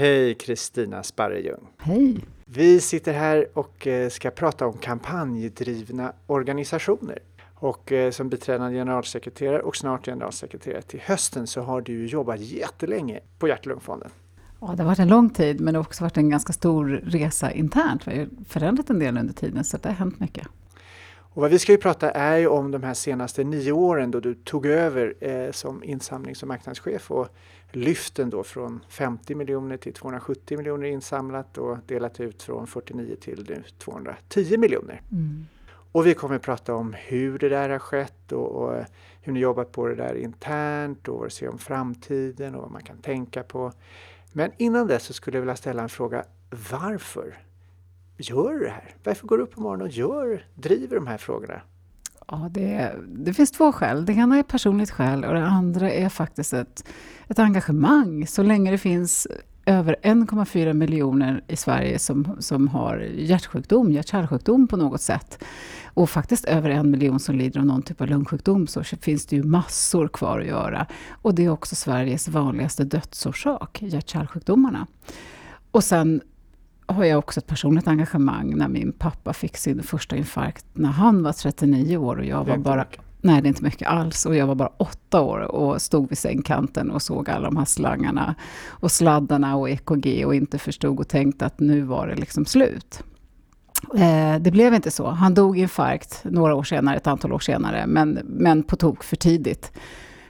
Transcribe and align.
Hej 0.00 0.34
Kristina 0.34 1.02
Sparrejung. 1.02 1.66
Hej. 1.78 2.24
Vi 2.44 2.80
sitter 2.80 3.12
här 3.12 3.46
och 3.54 3.86
eh, 3.86 4.08
ska 4.08 4.30
prata 4.30 4.66
om 4.66 4.72
kampanjdrivna 4.72 6.12
organisationer. 6.26 7.18
Och 7.54 7.92
eh, 7.92 8.10
som 8.10 8.28
biträdande 8.28 8.78
generalsekreterare 8.78 9.62
och 9.62 9.76
snart 9.76 10.04
generalsekreterare 10.04 10.82
till 10.82 11.00
hösten 11.00 11.46
så 11.46 11.60
har 11.60 11.80
du 11.80 12.06
jobbat 12.06 12.40
jättelänge 12.40 13.20
på 13.38 13.48
Hjärt-Lungfonden. 13.48 14.10
Ja, 14.60 14.66
det 14.76 14.82
har 14.82 14.88
varit 14.88 14.98
en 14.98 15.08
lång 15.08 15.30
tid 15.30 15.60
men 15.60 15.74
det 15.74 15.78
har 15.78 15.84
också 15.84 16.04
varit 16.04 16.16
en 16.16 16.30
ganska 16.30 16.52
stor 16.52 17.00
resa 17.04 17.52
internt. 17.52 18.08
Vi 18.08 18.18
har 18.18 18.28
förändrat 18.48 18.90
en 18.90 18.98
del 18.98 19.18
under 19.18 19.34
tiden 19.34 19.64
så 19.64 19.76
det 19.76 19.88
har 19.88 19.96
hänt 19.96 20.20
mycket. 20.20 20.46
Och 21.32 21.42
vad 21.42 21.50
vi 21.50 21.58
ska 21.58 21.72
ju 21.72 21.78
prata 21.78 22.10
är 22.10 22.36
ju 22.36 22.46
om 22.46 22.70
de 22.70 22.82
här 22.82 22.94
senaste 22.94 23.44
nio 23.44 23.72
åren 23.72 24.10
då 24.10 24.20
du 24.20 24.34
tog 24.34 24.66
över 24.66 25.14
eh, 25.20 25.52
som 25.52 25.84
insamlings 25.84 26.42
och 26.42 26.48
marknadschef 26.48 27.10
och 27.10 27.28
lyften 27.72 28.30
då 28.30 28.42
från 28.42 28.80
50 28.88 29.34
miljoner 29.34 29.76
till 29.76 29.92
270 29.92 30.58
miljoner 30.58 30.86
insamlat 30.86 31.58
och 31.58 31.78
delat 31.86 32.20
ut 32.20 32.42
från 32.42 32.66
49 32.66 33.16
till 33.20 33.46
nu 33.48 33.62
210 33.78 34.58
miljoner. 34.58 35.02
Mm. 35.12 35.46
Och 35.92 36.06
vi 36.06 36.14
kommer 36.14 36.36
att 36.36 36.42
prata 36.42 36.74
om 36.74 36.94
hur 36.98 37.38
det 37.38 37.48
där 37.48 37.68
har 37.68 37.78
skett 37.78 38.32
och, 38.32 38.46
och, 38.46 38.84
hur 39.22 39.32
ni 39.32 39.40
jobbat 39.40 39.72
på 39.72 39.86
det 39.86 39.94
där 39.94 40.14
internt 40.14 41.08
och 41.08 41.18
vad 41.18 41.26
du 41.26 41.30
ser 41.30 41.48
om 41.48 41.58
framtiden 41.58 42.54
och 42.54 42.62
vad 42.62 42.70
man 42.70 42.82
kan 42.82 42.98
tänka 42.98 43.42
på. 43.42 43.72
Men 44.32 44.50
innan 44.56 44.86
dess 44.86 45.04
så 45.04 45.12
skulle 45.12 45.36
jag 45.36 45.42
vilja 45.42 45.56
ställa 45.56 45.82
en 45.82 45.88
fråga. 45.88 46.24
Varför 46.70 47.38
gör 48.16 48.52
du 48.52 48.58
det 48.58 48.70
här? 48.70 48.94
Varför 49.04 49.26
går 49.26 49.36
du 49.36 49.42
upp 49.42 49.54
på 49.54 49.60
morgonen 49.60 49.86
och 49.86 49.92
gör, 49.92 50.46
driver 50.54 50.96
de 50.96 51.06
här 51.06 51.18
frågorna? 51.18 51.62
Ja, 52.30 52.48
det, 52.50 52.92
det 53.08 53.34
finns 53.34 53.50
två 53.50 53.72
skäl. 53.72 54.04
Det 54.04 54.12
ena 54.12 54.38
är 54.38 54.42
personligt 54.42 54.90
skäl 54.90 55.24
och 55.24 55.34
det 55.34 55.46
andra 55.46 55.90
är 55.90 56.08
faktiskt 56.08 56.52
ett, 56.52 56.84
ett 57.28 57.38
engagemang. 57.38 58.26
Så 58.26 58.42
länge 58.42 58.70
det 58.70 58.78
finns 58.78 59.26
över 59.66 59.96
1,4 60.02 60.72
miljoner 60.72 61.44
i 61.48 61.56
Sverige 61.56 61.98
som, 61.98 62.36
som 62.38 62.68
har 62.68 62.98
hjärtsjukdom, 63.16 63.92
hjärt-kärlsjukdom 63.92 64.68
på 64.68 64.76
något 64.76 65.00
sätt. 65.00 65.44
Och 65.84 66.10
faktiskt 66.10 66.44
över 66.44 66.70
en 66.70 66.90
miljon 66.90 67.20
som 67.20 67.34
lider 67.34 67.60
av 67.60 67.66
någon 67.66 67.82
typ 67.82 68.00
av 68.00 68.06
lungsjukdom 68.06 68.66
så 68.66 68.84
finns 68.84 69.26
det 69.26 69.36
ju 69.36 69.42
massor 69.42 70.08
kvar 70.08 70.40
att 70.40 70.46
göra. 70.46 70.86
Och 71.22 71.34
det 71.34 71.44
är 71.44 71.50
också 71.50 71.74
Sveriges 71.76 72.28
vanligaste 72.28 72.84
dödsorsak, 72.84 73.82
hjärt-kärlsjukdomarna. 73.82 74.86
Och 75.70 75.84
sen 75.84 76.20
har 76.92 77.04
jag 77.04 77.18
också 77.18 77.40
ett 77.40 77.46
personligt 77.46 77.88
engagemang 77.88 78.56
när 78.56 78.68
min 78.68 78.92
pappa 78.92 79.32
fick 79.32 79.56
sin 79.56 79.82
första 79.82 80.16
infarkt 80.16 80.64
när 80.72 80.90
han 80.90 81.22
var 81.22 81.32
39 81.32 81.96
år 81.96 82.16
och 82.16 82.24
jag 82.24 82.44
var 82.44 82.56
bara 82.56 82.86
Nej, 83.22 83.42
det 83.42 83.46
är 83.46 83.48
inte 83.48 83.64
mycket 83.64 83.88
alls. 83.88 84.26
Och 84.26 84.36
jag 84.36 84.46
var 84.46 84.54
bara 84.54 84.72
åtta 84.76 85.20
år 85.20 85.38
och 85.38 85.82
stod 85.82 86.08
vid 86.08 86.18
sängkanten 86.18 86.90
och 86.90 87.02
såg 87.02 87.30
alla 87.30 87.44
de 87.44 87.56
här 87.56 87.64
slangarna 87.64 88.34
och 88.68 88.92
sladdarna 88.92 89.56
och 89.56 89.70
EKG 89.70 90.26
och 90.26 90.34
inte 90.34 90.58
förstod 90.58 91.00
och 91.00 91.08
tänkte 91.08 91.46
att 91.46 91.60
nu 91.60 91.80
var 91.80 92.06
det 92.06 92.14
liksom 92.14 92.44
slut. 92.44 93.02
Eh, 93.94 94.36
det 94.40 94.50
blev 94.50 94.74
inte 94.74 94.90
så. 94.90 95.06
Han 95.06 95.34
dog 95.34 95.58
i 95.58 95.60
infarkt 95.60 96.20
några 96.24 96.54
år 96.54 96.62
senare, 96.62 96.96
ett 96.96 97.06
antal 97.06 97.32
år 97.32 97.38
senare, 97.38 97.86
men, 97.86 98.18
men 98.24 98.62
på 98.62 98.76
tok 98.76 99.04
för 99.04 99.16
tidigt. 99.16 99.72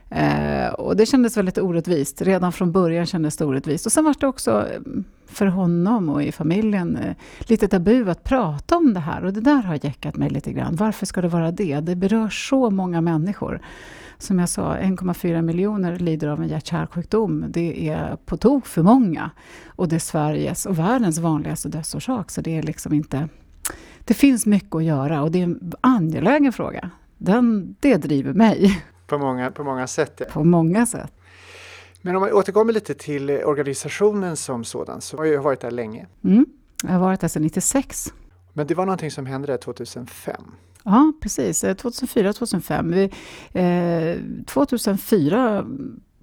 Eh, 0.09 0.69
och 0.69 0.97
det 0.97 1.07
kändes 1.07 1.37
väldigt 1.37 1.59
orättvist. 1.59 2.23
Redan 2.23 2.53
från 2.53 2.73
början 2.73 3.07
kändes 3.07 3.37
det 3.37 3.45
orättvist. 3.45 3.87
Och 3.87 3.93
sen 3.93 4.05
var 4.05 4.15
det 4.21 4.27
också 4.27 4.69
för 5.31 5.47
honom 5.47 6.09
och 6.09 6.23
i 6.23 6.33
familjen 6.33 6.97
eh, 6.97 7.15
lite 7.39 7.69
tabu 7.69 8.11
att 8.11 8.25
prata 8.25 8.77
om 8.77 8.95
det 8.95 9.01
här. 9.01 9.25
Och 9.25 9.33
det 9.33 9.41
där 9.41 9.63
har 9.63 9.85
jäckat 9.85 10.17
mig 10.17 10.31
lite 10.31 10.53
grann. 10.53 10.77
Varför 10.77 11.07
ska 11.07 11.21
det 11.21 11.29
vara 11.29 11.51
det? 11.51 11.81
Det 11.81 11.97
berör 11.97 12.29
så 12.29 12.71
många 12.71 13.01
människor. 13.01 13.61
Som 14.19 14.39
jag 14.39 14.49
sa, 14.49 14.77
1,4 14.77 15.43
miljoner 15.43 15.99
lider 15.99 16.29
av 16.29 16.43
en 16.43 16.49
hjärt-kärlsjukdom. 16.49 17.45
Det 17.49 17.89
är 17.89 18.17
på 18.17 18.37
tok 18.37 18.67
för 18.67 18.83
många. 18.83 19.31
Och 19.67 19.89
det 19.89 19.97
är 19.97 20.01
Sveriges 20.01 20.67
och 20.67 20.79
världens 20.79 21.19
vanligaste 21.19 21.69
dödsorsak. 21.69 22.31
Så 22.31 22.41
det 22.41 22.59
är 22.59 22.63
liksom 22.63 22.93
inte... 22.93 23.29
Det 24.05 24.15
finns 24.15 24.47
mycket 24.47 24.75
att 24.75 24.85
göra 24.85 25.23
och 25.23 25.31
det 25.31 25.39
är 25.39 25.45
en 25.45 25.73
angelägen 25.81 26.53
fråga. 26.53 26.91
Den, 27.19 27.77
det 27.81 27.97
driver 27.97 28.33
mig. 28.33 28.85
På 29.07 29.19
många, 29.19 29.51
på 29.51 29.65
många 29.65 29.87
sätt. 29.87 30.17
Ja. 30.19 30.27
På 30.33 30.45
många 30.45 30.87
sätt. 30.87 31.20
Men 32.03 32.17
om 32.17 32.21
man 32.21 32.33
återkommer 32.33 32.73
lite 32.73 32.95
till 32.95 33.31
organisationen 33.31 34.37
som 34.37 34.65
sådan, 34.65 35.01
så 35.01 35.17
har 35.17 35.25
jag 35.25 35.43
varit 35.43 35.61
där 35.61 35.71
länge. 35.71 36.07
Mm, 36.25 36.47
jag 36.83 36.91
har 36.91 37.01
varit 37.01 37.21
där 37.21 37.29
sedan 37.29 37.43
96. 37.43 38.13
Men 38.53 38.67
det 38.67 38.75
var 38.75 38.87
någonting 38.87 39.11
som 39.11 39.27
hände 39.27 39.47
där 39.47 39.57
2005? 39.57 40.35
Ja, 40.85 41.13
precis. 41.21 41.61
2004, 41.61 42.33
2005. 42.33 42.91
Vi, 42.91 43.11
eh, 43.53 44.45
2004 44.47 45.67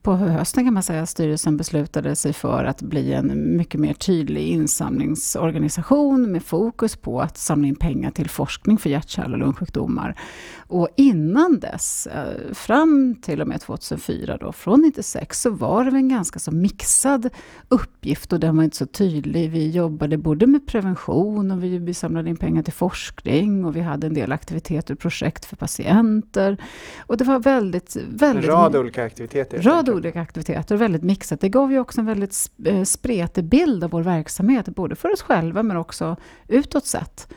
på 0.07 0.16
hösten 0.16 0.63
kan 0.63 0.73
man 0.73 0.84
säga 0.84 1.01
att 1.01 1.09
styrelsen 1.09 1.57
beslutade 1.57 2.16
sig 2.16 2.34
för 2.34 2.66
att 2.66 2.81
bli 2.81 3.13
en 3.13 3.57
mycket 3.57 3.79
mer 3.79 3.94
tydlig 3.94 4.47
insamlingsorganisation 4.47 6.31
med 6.31 6.44
fokus 6.44 6.95
på 6.95 7.22
att 7.22 7.38
samla 7.38 7.68
in 7.68 7.75
pengar 7.75 8.12
till 8.12 8.29
forskning 8.29 8.78
för 8.78 8.90
hjärt-kärl 8.90 9.34
och 9.34 9.40
lungsjukdomar. 9.40 10.19
Och 10.67 10.90
innan 10.96 11.59
dess, 11.59 12.07
eh, 12.07 12.53
fram 12.53 13.16
till 13.22 13.41
och 13.41 13.47
med 13.47 13.62
2004 13.62 14.38
då, 14.38 14.51
från 14.51 14.81
96, 14.81 15.41
så 15.41 15.50
var 15.50 15.85
det 15.85 15.97
en 15.97 16.09
ganska 16.09 16.40
så 16.40 16.51
mixad 16.51 17.29
uppgift 17.69 18.34
och 18.34 18.40
den 18.40 18.57
var 18.57 18.63
inte 18.63 18.78
så 18.78 18.85
tydlig. 18.85 19.51
Vi 19.51 19.69
jobbade 19.69 20.17
både 20.17 20.47
med 20.47 20.67
prevention 20.67 21.51
och 21.51 21.63
vi, 21.63 21.78
vi 21.78 21.94
samlade 21.94 22.29
in 22.29 22.38
pengar 22.38 22.63
till 22.63 22.73
forskning 22.73 23.66
och 23.66 23.75
vi 23.75 23.81
hade 23.81 24.07
en 24.07 24.13
del 24.13 24.31
aktiviteter 24.31 24.94
och 24.94 25.00
projekt 25.00 25.46
för 25.46 25.56
patienter. 25.56 26.57
Och 27.00 27.17
det 27.17 27.23
var 27.23 27.40
väldigt... 27.40 27.96
väldigt 28.09 28.46
en 28.46 28.51
rad 28.51 28.75
olika 28.75 29.03
aktiviteter. 29.03 29.62
Rad 29.62 29.90
olika 29.97 30.22
aktiviteter, 30.22 30.75
väldigt 30.75 31.03
mixat. 31.03 31.41
Det 31.41 31.50
gav 31.50 31.72
ju 31.72 31.80
också 31.80 32.02
en 32.02 32.06
väldigt 32.06 32.52
eh, 32.66 32.84
spretig 32.84 33.44
bild 33.44 33.84
av 33.84 33.90
vår 33.90 34.02
verksamhet, 34.02 34.69
både 34.69 34.96
för 34.96 35.13
oss 35.13 35.22
själva 35.22 35.63
men 35.63 35.78
också 35.78 36.16
utåt 36.47 36.85
sett. 36.85 37.34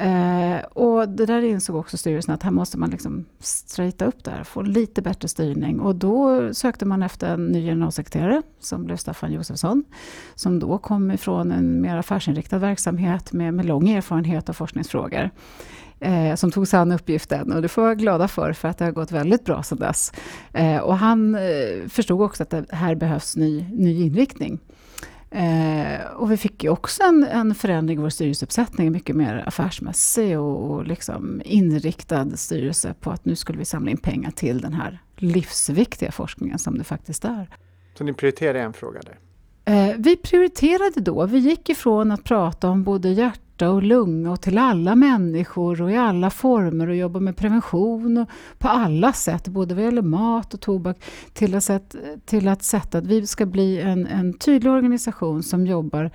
Eh, 0.00 0.60
och 0.72 1.08
det 1.08 1.26
där 1.26 1.42
insåg 1.42 1.76
också 1.76 1.96
styrelsen 1.96 2.34
att 2.34 2.42
här 2.42 2.50
måste 2.50 2.78
man 2.78 2.90
liksom 2.90 3.24
straighta 3.38 4.04
upp 4.04 4.24
det 4.24 4.30
här, 4.30 4.44
få 4.44 4.62
lite 4.62 5.02
bättre 5.02 5.28
styrning. 5.28 5.80
Och 5.80 5.94
då 5.96 6.54
sökte 6.54 6.84
man 6.84 7.02
efter 7.02 7.34
en 7.34 7.46
ny 7.46 7.66
generalsekreterare 7.66 8.42
som 8.60 8.84
blev 8.84 8.96
Staffan 8.96 9.32
Josefsson. 9.32 9.84
Som 10.34 10.58
då 10.58 10.78
kom 10.78 11.10
ifrån 11.10 11.52
en 11.52 11.80
mer 11.80 11.96
affärsinriktad 11.96 12.58
verksamhet 12.58 13.32
med, 13.32 13.54
med 13.54 13.66
lång 13.66 13.88
erfarenhet 13.88 14.48
av 14.48 14.52
forskningsfrågor. 14.52 15.30
Eh, 16.00 16.34
som 16.34 16.50
tog 16.50 16.68
sig 16.68 16.78
an 16.80 16.92
uppgiften 16.92 17.52
och 17.52 17.62
det 17.62 17.68
får 17.68 17.82
jag 17.82 17.86
vara 17.86 17.94
glada 17.94 18.28
för, 18.28 18.52
för 18.52 18.68
att 18.68 18.78
det 18.78 18.84
har 18.84 18.92
gått 18.92 19.12
väldigt 19.12 19.44
bra 19.44 19.62
sedan 19.62 19.78
dess. 19.78 20.12
Eh, 20.52 20.78
och 20.78 20.96
han 20.96 21.34
eh, 21.34 21.88
förstod 21.88 22.22
också 22.22 22.42
att 22.42 22.50
det 22.50 22.64
här 22.70 22.94
behövs 22.94 23.36
ny, 23.36 23.64
ny 23.72 24.02
inriktning. 24.02 24.58
Eh, 25.30 26.06
och 26.16 26.32
vi 26.32 26.36
fick 26.36 26.64
ju 26.64 26.70
också 26.70 27.02
en, 27.02 27.24
en 27.24 27.54
förändring 27.54 27.98
i 27.98 28.02
vår 28.02 28.08
styrelseuppsättning, 28.08 28.92
mycket 28.92 29.16
mer 29.16 29.44
affärsmässig 29.46 30.38
och, 30.38 30.70
och 30.70 30.86
liksom 30.86 31.42
inriktad 31.44 32.36
styrelse 32.36 32.94
på 33.00 33.10
att 33.10 33.24
nu 33.24 33.36
skulle 33.36 33.58
vi 33.58 33.64
samla 33.64 33.90
in 33.90 33.96
pengar 33.96 34.30
till 34.30 34.60
den 34.60 34.72
här 34.72 34.98
livsviktiga 35.16 36.12
forskningen 36.12 36.58
som 36.58 36.78
det 36.78 36.84
faktiskt 36.84 37.24
är. 37.24 37.48
Så 37.98 38.04
ni 38.04 38.12
prioriterade 38.12 38.60
en 38.60 38.72
fråga 38.72 39.00
där? 39.00 39.18
Eh, 39.64 39.94
vi 39.98 40.16
prioriterade 40.16 41.00
då, 41.00 41.26
vi 41.26 41.38
gick 41.38 41.68
ifrån 41.68 42.10
att 42.10 42.24
prata 42.24 42.68
om 42.68 42.84
både 42.84 43.08
hjärt 43.08 43.40
hjärta 43.60 43.70
och 43.70 43.82
lunga 43.82 44.30
och 44.30 44.40
till 44.40 44.58
alla 44.58 44.94
människor 44.94 45.82
och 45.82 45.90
i 45.90 45.96
alla 45.96 46.30
former 46.30 46.88
och 46.88 46.96
jobba 46.96 47.20
med 47.20 47.36
prevention 47.36 48.18
och 48.18 48.28
på 48.58 48.68
alla 48.68 49.12
sätt, 49.12 49.48
både 49.48 49.74
vad 49.74 49.84
gäller 49.84 50.02
mat 50.02 50.54
och 50.54 50.60
tobak, 50.60 50.96
till 51.32 51.54
att, 51.54 51.64
sätt, 51.64 51.96
till 52.24 52.48
att 52.48 52.62
sätta 52.62 52.98
att 52.98 53.06
vi 53.06 53.26
ska 53.26 53.46
bli 53.46 53.80
en, 53.80 54.06
en 54.06 54.32
tydlig 54.32 54.72
organisation 54.72 55.42
som 55.42 55.66
jobbar 55.66 56.10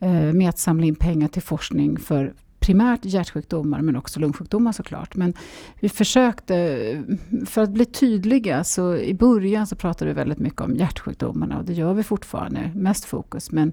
eh, 0.00 0.32
med 0.32 0.48
att 0.48 0.58
samla 0.58 0.86
in 0.86 0.94
pengar 0.94 1.28
till 1.28 1.42
forskning 1.42 1.98
för 1.98 2.34
primärt 2.64 3.04
hjärtsjukdomar 3.04 3.82
men 3.82 3.96
också 3.96 4.20
lungsjukdomar 4.20 4.72
såklart. 4.72 5.16
Men 5.16 5.34
vi 5.80 5.88
försökte, 5.88 7.04
för 7.46 7.62
att 7.62 7.70
bli 7.70 7.84
tydliga, 7.84 8.64
så 8.64 8.96
i 8.96 9.14
början 9.14 9.66
så 9.66 9.76
pratade 9.76 10.10
vi 10.10 10.14
väldigt 10.14 10.38
mycket 10.38 10.60
om 10.60 10.76
hjärtsjukdomarna 10.76 11.58
och 11.58 11.64
det 11.64 11.72
gör 11.72 11.94
vi 11.94 12.02
fortfarande, 12.02 12.70
mest 12.74 13.04
fokus. 13.04 13.50
Men 13.50 13.72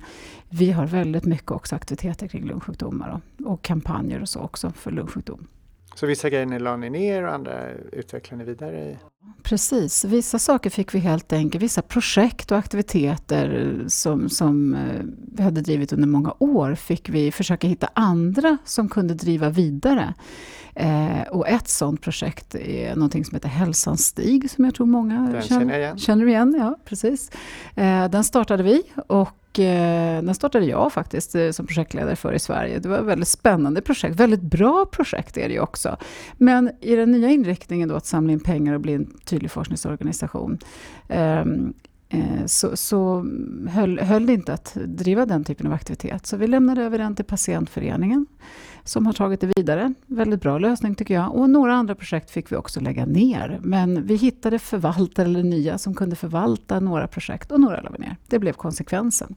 vi 0.49 0.71
har 0.71 0.87
väldigt 0.87 1.25
mycket 1.25 1.51
också 1.51 1.75
aktiviteter 1.75 2.27
kring 2.27 2.45
lungsjukdomar 2.45 3.21
och, 3.37 3.51
och 3.51 3.61
kampanjer 3.61 4.21
och 4.21 4.29
så 4.29 4.39
också 4.39 4.71
för 4.71 4.91
lungsjukdom. 4.91 5.47
Så 5.95 6.05
vissa 6.05 6.29
grejer 6.29 6.59
la 6.59 6.77
ni 6.77 6.89
ner 6.89 7.23
och 7.23 7.33
andra 7.33 7.69
utvecklade 7.91 8.43
ni 8.43 8.49
vidare? 8.49 8.97
Precis, 9.43 10.05
vissa 10.05 10.39
saker 10.39 10.69
fick 10.69 10.93
vi 10.95 10.99
helt 10.99 11.33
enkelt, 11.33 11.63
vissa 11.63 11.81
projekt 11.81 12.51
och 12.51 12.57
aktiviteter 12.57 13.77
som, 13.87 14.29
som 14.29 14.73
eh, 14.73 15.01
vi 15.35 15.43
hade 15.43 15.61
drivit 15.61 15.93
under 15.93 16.07
många 16.07 16.33
år 16.39 16.75
fick 16.75 17.09
vi 17.09 17.31
försöka 17.31 17.67
hitta 17.67 17.89
andra 17.93 18.57
som 18.65 18.89
kunde 18.89 19.13
driva 19.13 19.49
vidare. 19.49 20.13
Eh, 20.75 21.21
och 21.29 21.47
ett 21.47 21.67
sådant 21.67 22.01
projekt 22.01 22.55
är 22.55 22.95
någonting 22.95 23.25
som 23.25 23.35
heter 23.35 23.49
Hälsans 23.49 24.05
stig 24.05 24.49
som 24.49 24.65
jag 24.65 24.75
tror 24.75 24.85
många 24.87 25.29
den 25.31 25.41
känner, 25.41 25.79
igen. 25.79 25.97
känner 25.97 26.27
igen. 26.27 26.55
Ja, 26.59 26.77
precis. 26.85 27.31
Eh, 27.75 28.09
den 28.09 28.23
startade 28.23 28.63
vi 28.63 28.83
och 29.07 29.59
eh, 29.59 30.23
den 30.23 30.35
startade 30.35 30.65
jag 30.65 30.93
faktiskt 30.93 31.35
eh, 31.35 31.51
som 31.51 31.65
projektledare 31.65 32.15
för 32.15 32.33
i 32.33 32.39
Sverige. 32.39 32.79
Det 32.79 32.89
var 32.89 32.97
ett 32.97 33.05
väldigt 33.05 33.27
spännande 33.27 33.81
projekt, 33.81 34.15
väldigt 34.15 34.41
bra 34.41 34.85
projekt 34.91 35.37
är 35.37 35.47
det 35.47 35.53
ju 35.53 35.59
också. 35.59 35.97
Men 36.37 36.71
i 36.81 36.95
den 36.95 37.11
nya 37.11 37.29
inriktningen 37.29 37.89
då 37.89 37.95
att 37.95 38.05
samla 38.05 38.33
in 38.33 38.39
pengar 38.39 38.73
och 38.73 38.81
bli 38.81 38.93
en 38.93 39.13
tydlig 39.25 39.51
forskningsorganisation. 39.51 40.57
Eh, 42.13 42.45
så, 42.45 42.77
så 42.77 43.25
höll, 43.69 43.99
höll 43.99 44.25
det 44.25 44.33
inte 44.33 44.53
att 44.53 44.77
driva 44.85 45.25
den 45.25 45.43
typen 45.43 45.67
av 45.67 45.73
aktivitet. 45.73 46.25
Så 46.25 46.37
vi 46.37 46.47
lämnade 46.47 46.83
över 46.83 46.97
den 46.97 47.15
till 47.15 47.25
patientföreningen 47.25 48.25
som 48.83 49.05
har 49.05 49.13
tagit 49.13 49.41
det 49.41 49.47
vidare. 49.55 49.93
Väldigt 50.05 50.41
bra 50.41 50.57
lösning 50.57 50.95
tycker 50.95 51.13
jag. 51.13 51.35
Och 51.35 51.49
några 51.49 51.73
andra 51.73 51.95
projekt 51.95 52.31
fick 52.31 52.51
vi 52.51 52.55
också 52.55 52.79
lägga 52.79 53.05
ner. 53.05 53.59
Men 53.63 54.07
vi 54.07 54.15
hittade 54.15 54.59
förvaltare 54.59 55.25
eller 55.25 55.43
nya 55.43 55.77
som 55.77 55.95
kunde 55.95 56.15
förvalta 56.15 56.79
några 56.79 57.07
projekt 57.07 57.51
och 57.51 57.59
några 57.59 57.81
la 57.81 57.89
vi 57.89 57.99
ner. 57.99 58.15
Det 58.27 58.39
blev 58.39 58.53
konsekvensen. 58.53 59.35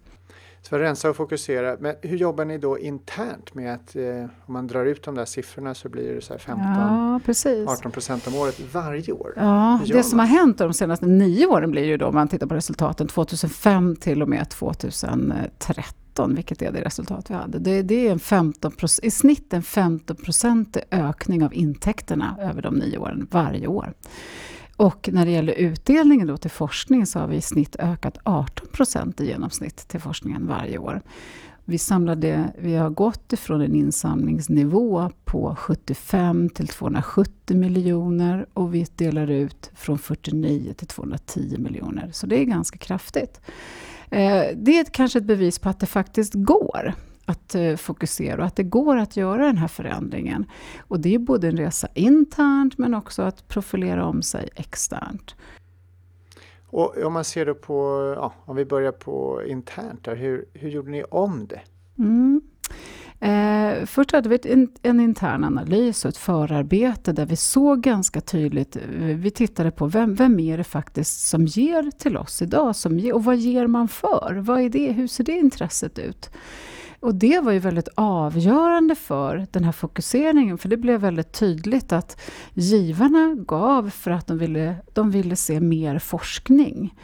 Så 0.69 0.79
rensa 0.79 1.11
och 1.11 1.17
fokusera. 1.17 1.77
Men 1.81 1.95
hur 2.03 2.17
jobbar 2.17 2.45
ni 2.45 2.59
då 2.59 2.79
internt 2.79 3.55
med 3.55 3.75
att 3.75 3.97
eh, 3.97 4.25
om 4.47 4.53
man 4.53 4.67
drar 4.67 4.87
ut 4.87 5.03
de 5.03 5.15
där 5.15 5.25
siffrorna 5.25 5.75
så 5.75 5.89
blir 5.89 6.15
det 6.15 6.21
så 6.21 6.35
15-18 6.35 7.91
procent 7.91 8.27
om 8.27 8.35
året 8.35 8.61
varje 8.73 9.13
år? 9.13 9.33
Ja, 9.37 9.81
det 9.87 10.03
som 10.03 10.19
har 10.19 10.27
hänt 10.27 10.59
de 10.59 10.75
senaste 10.75 11.07
nio 11.07 11.47
åren 11.47 11.71
blir 11.71 11.85
ju 11.85 11.97
då 11.97 12.07
om 12.07 12.15
man 12.15 12.29
tittar 12.29 12.47
på 12.47 12.55
resultaten 12.55 13.07
2005 13.07 13.97
till 13.97 14.23
och 14.23 14.29
med 14.29 14.51
2013 14.51 16.35
vilket 16.35 16.63
är 16.63 16.73
det 16.73 16.81
resultat 16.81 17.31
vi 17.31 17.35
hade. 17.35 17.59
Det, 17.59 17.83
det 17.83 18.09
är 18.09 18.13
en 18.13 18.19
15, 18.19 18.73
i 19.03 19.11
snitt 19.11 19.53
en 19.53 19.63
15% 19.63 20.79
ökning 20.91 21.45
av 21.45 21.55
intäkterna 21.55 22.37
över 22.41 22.63
de 22.63 22.75
nio 22.75 22.99
åren 22.99 23.27
varje 23.31 23.67
år. 23.67 23.95
Och 24.77 25.09
när 25.13 25.25
det 25.25 25.31
gäller 25.31 25.53
utdelningen 25.53 26.27
då 26.27 26.37
till 26.37 26.51
forskning 26.51 27.07
så 27.07 27.19
har 27.19 27.27
vi 27.27 27.37
i 27.37 27.41
snitt 27.41 27.77
ökat 27.79 28.19
18 28.23 28.69
procent 28.73 29.21
i 29.21 29.27
genomsnitt 29.27 29.89
till 29.89 30.01
forskningen 30.01 30.47
varje 30.47 30.79
år. 30.79 31.01
Vi, 31.65 31.79
samlade, 31.79 32.53
vi 32.59 32.75
har 32.75 32.91
gått 32.91 33.33
ifrån 33.33 33.61
en 33.61 33.75
insamlingsnivå 33.75 35.11
på 35.25 35.57
75 35.59 36.51
till 36.51 36.69
270 36.69 37.57
miljoner 37.57 38.47
och 38.55 38.75
vi 38.75 38.87
delar 38.97 39.31
ut 39.31 39.71
från 39.75 39.99
49 39.99 40.75
till 40.77 40.87
210 40.87 41.57
miljoner. 41.59 42.11
Så 42.13 42.27
det 42.27 42.41
är 42.41 42.45
ganska 42.45 42.79
kraftigt. 42.79 43.41
Eh, 44.11 44.43
det 44.57 44.79
är 44.79 44.85
kanske 44.85 45.19
ett 45.19 45.25
bevis 45.25 45.59
på 45.59 45.69
att 45.69 45.81
det 45.81 45.87
faktiskt 45.87 46.33
går 46.35 46.95
att 47.27 47.55
eh, 47.55 47.77
fokusera 47.77 48.41
och 48.41 48.47
att 48.47 48.57
det 48.57 48.63
går 48.63 48.97
att 48.97 49.17
göra 49.17 49.47
den 49.47 49.59
här 49.59 49.69
förändringen. 49.69 50.47
Och 50.89 51.01
det 51.01 51.15
är 51.15 51.19
både 51.19 51.49
en 51.49 51.57
resa 51.57 51.89
internt 51.95 52.79
men 52.79 52.95
också 52.95 53.23
att 53.23 53.49
profilera 53.49 54.07
om 54.07 54.23
sig 54.23 54.49
externt. 54.55 55.35
Och 56.67 56.97
om 57.05 57.13
man 57.13 57.25
ser 57.25 57.47
då 57.47 57.55
på, 57.55 57.75
ja, 58.17 58.33
om 58.45 58.57
vi 58.57 58.65
börjar 58.65 58.93
på 58.93 59.43
internt, 59.47 60.05
där, 60.05 60.17
hur, 60.17 60.45
hur 60.53 60.69
gjorde 60.69 60.91
ni 60.91 61.05
om 61.05 61.47
det? 61.47 61.61
Mm. 61.99 62.41
Eh, 63.21 63.87
först 63.87 64.13
hade 64.13 64.29
vi 64.29 64.39
en, 64.45 64.69
en, 64.83 65.01
intern 65.01 65.45
analys 65.45 66.05
och 66.05 66.09
ett 66.09 66.17
förarbete 66.17 67.13
där 67.13 67.27
vi 67.27 67.37
såg 67.37 67.83
ganska 67.83 68.21
tydligt, 68.21 68.77
eh, 68.77 68.83
vi 68.99 69.31
tittade 69.31 69.71
på 69.71 69.87
vem, 69.87 70.15
vem 70.15 70.41
är 70.41 70.59
det 70.59 70.65
faktiskt 70.65 71.29
som 71.29 71.47
ger 71.47 71.91
till 71.91 72.17
oss 72.17 72.43
idag? 72.43 72.77
Som 72.77 73.11
och 73.15 73.25
vad 73.25 73.37
ger 73.37 73.67
man 73.67 73.89
för? 73.89 74.37
Vad 74.41 74.61
är 74.61 74.69
det, 74.69 74.93
hur 74.93 75.07
ser 75.07 75.25
det 75.25 75.33
intresset 75.33 75.99
ut? 75.99 76.31
Och 77.05 77.15
det 77.15 77.41
var 77.41 77.53
ju 77.53 77.59
väldigt 77.59 77.89
avgörande 77.95 78.95
för 78.95 79.47
den 79.51 79.65
här 79.65 79.73
fokuseringen, 79.73 80.59
för 80.59 80.69
det 80.69 80.77
blev 80.77 81.01
väldigt 81.01 81.33
tydligt 81.33 81.93
att 81.93 82.21
givarna 82.55 83.35
gav 83.35 83.91
för 83.91 84.11
att 84.11 84.27
de 84.27 84.39
ville, 84.39 84.77
de 84.93 85.11
ville 85.11 85.37
se 85.37 85.61
mer 85.61 85.99
forskning. 85.99 86.95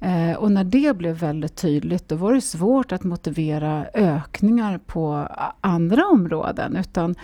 Eh, 0.00 0.32
och 0.36 0.52
när 0.52 0.64
det 0.64 0.96
blev 0.96 1.18
väldigt 1.18 1.56
tydligt, 1.56 2.08
då 2.08 2.16
var 2.16 2.34
det 2.34 2.40
svårt 2.40 2.92
att 2.92 3.04
motivera 3.04 3.86
ökningar 3.94 4.78
på 4.78 5.28
andra 5.60 6.06
områden, 6.06 6.76
utan 6.76 7.14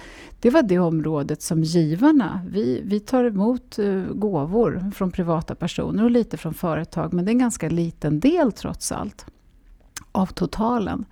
det 0.40 0.50
var 0.50 0.62
det 0.62 0.78
området 0.78 1.42
som 1.42 1.62
givarna, 1.62 2.40
vi, 2.48 2.82
vi 2.84 3.00
tar 3.00 3.24
emot 3.24 3.78
eh, 3.78 4.02
gåvor 4.14 4.90
från 4.94 5.10
privata 5.10 5.54
personer 5.54 6.04
och 6.04 6.10
lite 6.10 6.36
från 6.36 6.54
företag, 6.54 7.12
men 7.12 7.24
det 7.24 7.30
är 7.30 7.32
en 7.32 7.38
ganska 7.38 7.68
liten 7.68 8.20
del 8.20 8.52
trots 8.52 8.92
allt 8.92 9.26
av 10.12 10.26
totalen. 10.26 11.04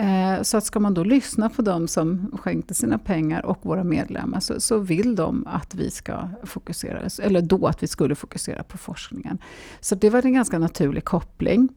Eh, 0.00 0.42
så 0.42 0.56
att 0.56 0.64
ska 0.64 0.80
man 0.80 0.94
då 0.94 1.04
lyssna 1.04 1.48
på 1.48 1.62
dem 1.62 1.88
som 1.88 2.38
skänkte 2.40 2.74
sina 2.74 2.98
pengar 2.98 3.46
och 3.46 3.58
våra 3.62 3.84
medlemmar 3.84 4.40
så, 4.40 4.60
så, 4.60 4.78
vill 4.78 5.16
de 5.16 5.46
att 5.46 5.74
vi 5.74 5.90
ska 5.90 6.28
fokusera, 6.42 7.00
eller 7.22 7.40
då 7.40 7.66
att 7.66 7.82
vi 7.82 7.86
skulle 7.86 8.14
fokusera 8.14 8.62
på 8.62 8.78
forskningen. 8.78 9.38
Så 9.80 9.94
det 9.94 10.10
var 10.10 10.26
en 10.26 10.32
ganska 10.32 10.58
naturlig 10.58 11.04
koppling. 11.04 11.68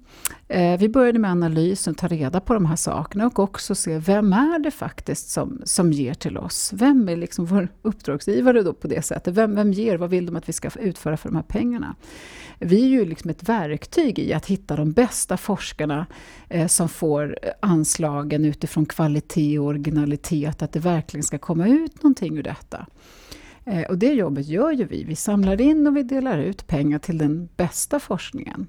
Eh, 0.47 0.79
vi 0.79 0.89
började 0.89 1.19
med 1.19 1.31
analysen, 1.31 1.95
ta 1.95 2.07
reda 2.07 2.39
på 2.39 2.53
de 2.53 2.65
här 2.65 2.75
sakerna 2.75 3.25
och 3.27 3.39
också 3.39 3.75
se 3.75 3.97
vem 3.97 4.33
är 4.33 4.59
det 4.59 4.71
faktiskt 4.71 5.29
som, 5.29 5.61
som 5.63 5.91
ger 5.91 6.13
till 6.13 6.37
oss? 6.37 6.73
Vem 6.73 7.09
är 7.09 7.15
liksom 7.15 7.45
vår 7.45 7.67
uppdragsgivare 7.81 8.61
då 8.61 8.73
på 8.73 8.87
det 8.87 9.01
sättet? 9.01 9.33
Vem, 9.33 9.55
vem 9.55 9.73
ger? 9.73 9.97
Vad 9.97 10.09
vill 10.09 10.25
de 10.25 10.35
att 10.35 10.49
vi 10.49 10.53
ska 10.53 10.69
utföra 10.79 11.17
för 11.17 11.29
de 11.29 11.35
här 11.35 11.43
pengarna? 11.43 11.95
Vi 12.59 12.83
är 12.83 12.87
ju 12.87 13.05
liksom 13.05 13.29
ett 13.29 13.49
verktyg 13.49 14.19
i 14.19 14.33
att 14.33 14.45
hitta 14.45 14.75
de 14.75 14.91
bästa 14.91 15.37
forskarna 15.37 16.05
eh, 16.49 16.67
som 16.67 16.89
får 16.89 17.39
anslag 17.59 18.12
anslagen 18.13 18.45
utifrån 18.45 18.86
kvalitet 18.86 19.60
och 19.60 19.65
originalitet, 19.65 20.62
att 20.62 20.71
det 20.71 20.80
verkligen 20.80 21.24
ska 21.24 21.38
komma 21.38 21.68
ut 21.68 22.04
någonting 22.04 22.38
ur 22.38 22.44
detta. 22.44 22.86
Eh, 23.65 23.83
och 23.89 23.98
det 23.98 24.13
jobbet 24.13 24.48
gör 24.48 24.71
ju 24.71 24.86
vi. 24.86 25.04
Vi 25.04 25.15
samlar 25.15 25.62
in 25.62 25.88
och 25.88 25.95
vi 25.95 26.04
delar 26.04 26.38
ut 26.38 26.68
pengar 26.68 27.00
till 27.00 27.18
den 27.18 27.50
bästa 27.56 28.00
forskningen 28.00 28.68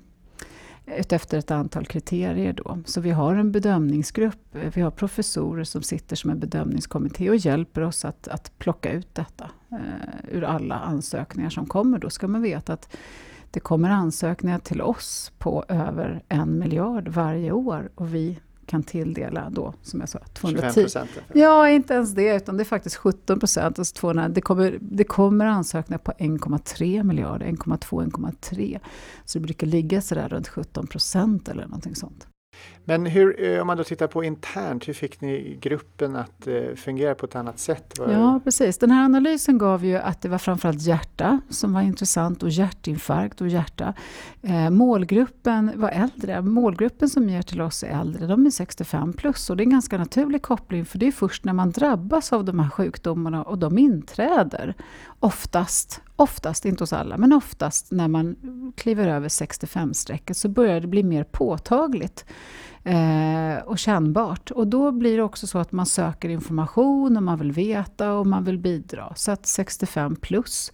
eh, 0.87 1.00
utefter 1.00 1.38
ett 1.38 1.50
antal 1.50 1.87
kriterier. 1.87 2.52
Då. 2.52 2.79
Så 2.87 3.00
vi 3.00 3.11
har 3.11 3.35
en 3.37 3.52
bedömningsgrupp, 3.52 4.55
eh, 4.55 4.73
vi 4.75 4.81
har 4.81 4.91
professorer 4.91 5.64
som 5.64 5.82
sitter 5.82 6.17
som 6.17 6.31
en 6.31 6.38
bedömningskommitté 6.38 7.31
och 7.31 7.37
hjälper 7.37 7.82
oss 7.82 8.05
att, 8.05 8.29
att 8.29 8.58
plocka 8.58 8.93
ut 8.93 9.14
detta 9.14 9.50
eh, 9.73 10.37
ur 10.37 10.44
alla 10.44 10.75
ansökningar 10.75 11.50
som 11.50 11.67
kommer. 11.67 11.99
Då 11.99 12.11
ska 12.11 12.29
man 12.29 12.43
veta 12.43 12.73
att 12.73 12.96
det 13.50 13.61
kommer 13.61 13.91
ansökningar 13.91 14.58
till 14.58 14.81
oss 14.81 15.32
på 15.38 15.64
över 15.69 16.23
en 16.29 16.58
miljard 16.58 17.08
varje 17.08 17.52
år 17.52 17.91
och 17.94 18.14
vi 18.14 18.38
kan 18.66 18.82
tilldela 18.82 19.50
då, 19.50 19.75
som 19.82 20.00
jag 20.00 20.08
sa, 20.08 20.19
210. 20.19 20.82
procent? 20.82 21.11
Ja, 21.32 21.69
inte 21.69 21.94
ens 21.94 22.14
det, 22.14 22.37
utan 22.37 22.56
det 22.56 22.62
är 22.62 22.64
faktiskt 22.64 22.96
17 22.96 23.40
procent. 23.40 23.78
Alltså 23.78 24.12
det, 24.28 24.40
kommer, 24.40 24.78
det 24.81 25.05
kommer 25.05 25.46
ansökningar 25.46 25.99
på 25.99 26.12
1,3 26.12 27.02
miljarder, 27.02 27.46
1,2, 27.46 28.11
1,3. 28.11 28.81
Så 29.25 29.38
det 29.38 29.43
brukar 29.43 29.66
ligga 29.66 30.02
sådär 30.02 30.28
runt 30.28 30.49
17 30.49 30.87
procent 30.87 31.49
eller 31.49 31.62
någonting 31.62 31.94
sånt. 31.94 32.26
Men 32.84 33.06
hur, 33.06 33.44
eh, 33.44 33.60
om 33.60 33.66
man 33.66 33.76
då 33.76 33.84
tittar 33.84 34.06
på 34.06 34.25
internt, 34.25 34.88
hur 34.88 34.92
fick 34.92 35.20
ni 35.20 35.58
gruppen 35.60 36.17
att 36.17 36.46
eh, 36.46 36.74
fungera 36.76 37.14
på 37.14 37.26
ett 37.26 37.36
annat 37.36 37.58
sätt? 37.58 37.94
Ja, 37.98 38.41
precis. 38.44 38.79
Den 38.79 38.91
här 38.91 39.05
analysen 39.05 39.58
gav 39.58 39.84
ju 39.84 39.96
att 39.96 40.22
det 40.22 40.29
var 40.29 40.38
framförallt 40.38 40.82
hjärta 40.82 41.41
som 41.50 41.72
var 41.72 41.82
intressant 41.82 42.43
och 42.43 42.50
hjärtinfarkt 42.50 43.41
och 43.41 43.48
hjärta. 43.48 43.94
Eh, 44.43 44.70
målgruppen 44.70 45.72
var 45.74 45.88
äldre. 45.88 46.43
Målgruppen 46.43 47.08
som 47.08 47.29
ger 47.29 47.43
till 47.43 47.60
oss 47.60 47.82
är 47.82 48.00
äldre. 48.00 48.26
De 48.26 48.46
är 48.46 48.50
65 48.50 49.12
plus 49.12 49.50
och 49.50 49.56
det 49.56 49.62
är 49.62 49.64
en 49.64 49.70
ganska 49.70 49.98
naturlig 49.98 50.43
koppling 50.43 50.84
för 50.84 50.98
det 50.98 51.06
är 51.06 51.12
först 51.12 51.44
när 51.44 51.53
man 51.53 51.70
drabbas 51.70 52.32
av 52.32 52.44
de 52.44 52.58
här 52.58 52.70
sjukdomarna 52.70 53.43
och 53.43 53.58
de 53.58 53.79
inträder 53.79 54.74
oftast, 55.20 56.03
oftast, 56.17 56.64
inte 56.64 56.82
hos 56.82 56.93
alla, 56.93 57.17
men 57.17 57.32
oftast 57.32 57.93
när 57.93 58.08
man 58.08 58.36
kliver 58.76 59.08
över 59.08 59.29
65-strecket 59.29 60.34
så 60.34 60.48
börjar 60.48 60.81
det 60.81 60.86
bli 60.86 61.03
mer 61.03 61.24
påtagligt 61.24 62.24
eh, 62.84 63.64
och 63.67 63.79
kännbart. 63.79 64.50
Och 64.50 64.67
då 64.67 64.93
blir 64.93 65.17
det 65.17 65.22
också 65.22 65.46
så 65.46 65.58
att 65.58 65.72
man 65.72 65.86
söker 65.86 66.29
information 66.29 67.17
och 67.17 67.22
man 67.22 67.38
vill 67.38 67.53
veta 67.53 68.12
och 68.12 68.26
man 68.26 68.44
vill 68.44 68.58
bidra. 68.58 69.12
Så 69.17 69.31
att 69.31 69.46
65 69.46 70.17
plus. 70.17 70.72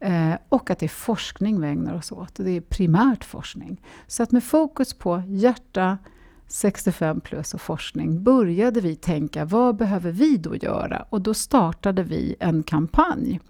Eh, 0.00 0.34
och 0.48 0.70
att 0.70 0.78
det 0.78 0.86
är 0.86 0.88
forskning 0.88 1.60
vi 1.60 1.68
ägnar 1.68 1.94
oss 1.94 2.12
åt. 2.12 2.34
Det 2.34 2.50
är 2.50 2.60
primärt 2.60 3.24
forskning. 3.24 3.80
Så 4.06 4.22
att 4.22 4.32
med 4.32 4.44
fokus 4.44 4.94
på 4.94 5.22
hjärta, 5.26 5.98
65 6.46 7.20
plus 7.20 7.54
och 7.54 7.60
forskning 7.60 8.22
började 8.22 8.80
vi 8.80 8.96
tänka 8.96 9.44
vad 9.44 9.76
behöver 9.76 10.12
vi 10.12 10.36
då 10.36 10.56
göra? 10.56 11.06
Och 11.10 11.20
då 11.20 11.34
startade 11.34 12.02
vi 12.02 12.36
en 12.40 12.62
kampanj. 12.62 13.40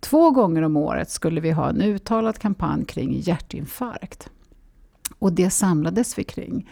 Två 0.00 0.30
gånger 0.30 0.62
om 0.62 0.76
året 0.76 1.10
skulle 1.10 1.40
vi 1.40 1.50
ha 1.50 1.68
en 1.68 1.82
uttalad 1.82 2.38
kampanj 2.38 2.84
kring 2.84 3.20
hjärtinfarkt. 3.20 4.30
Och 5.18 5.32
det 5.32 5.50
samlades 5.50 6.18
vi 6.18 6.24
kring. 6.24 6.68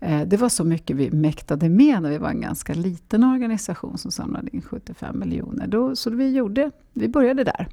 Eh, 0.00 0.22
det 0.26 0.36
var 0.36 0.48
så 0.48 0.64
mycket 0.64 0.96
vi 0.96 1.10
mäktade 1.10 1.68
med 1.68 2.02
när 2.02 2.10
vi 2.10 2.18
var 2.18 2.28
en 2.28 2.40
ganska 2.40 2.74
liten 2.74 3.24
organisation 3.24 3.98
som 3.98 4.10
samlade 4.10 4.56
in 4.56 4.62
75 4.62 5.18
miljoner. 5.18 5.94
så 5.94 6.10
vi, 6.10 6.30
gjorde, 6.30 6.70
vi 6.92 7.08
började 7.08 7.44
där. 7.44 7.68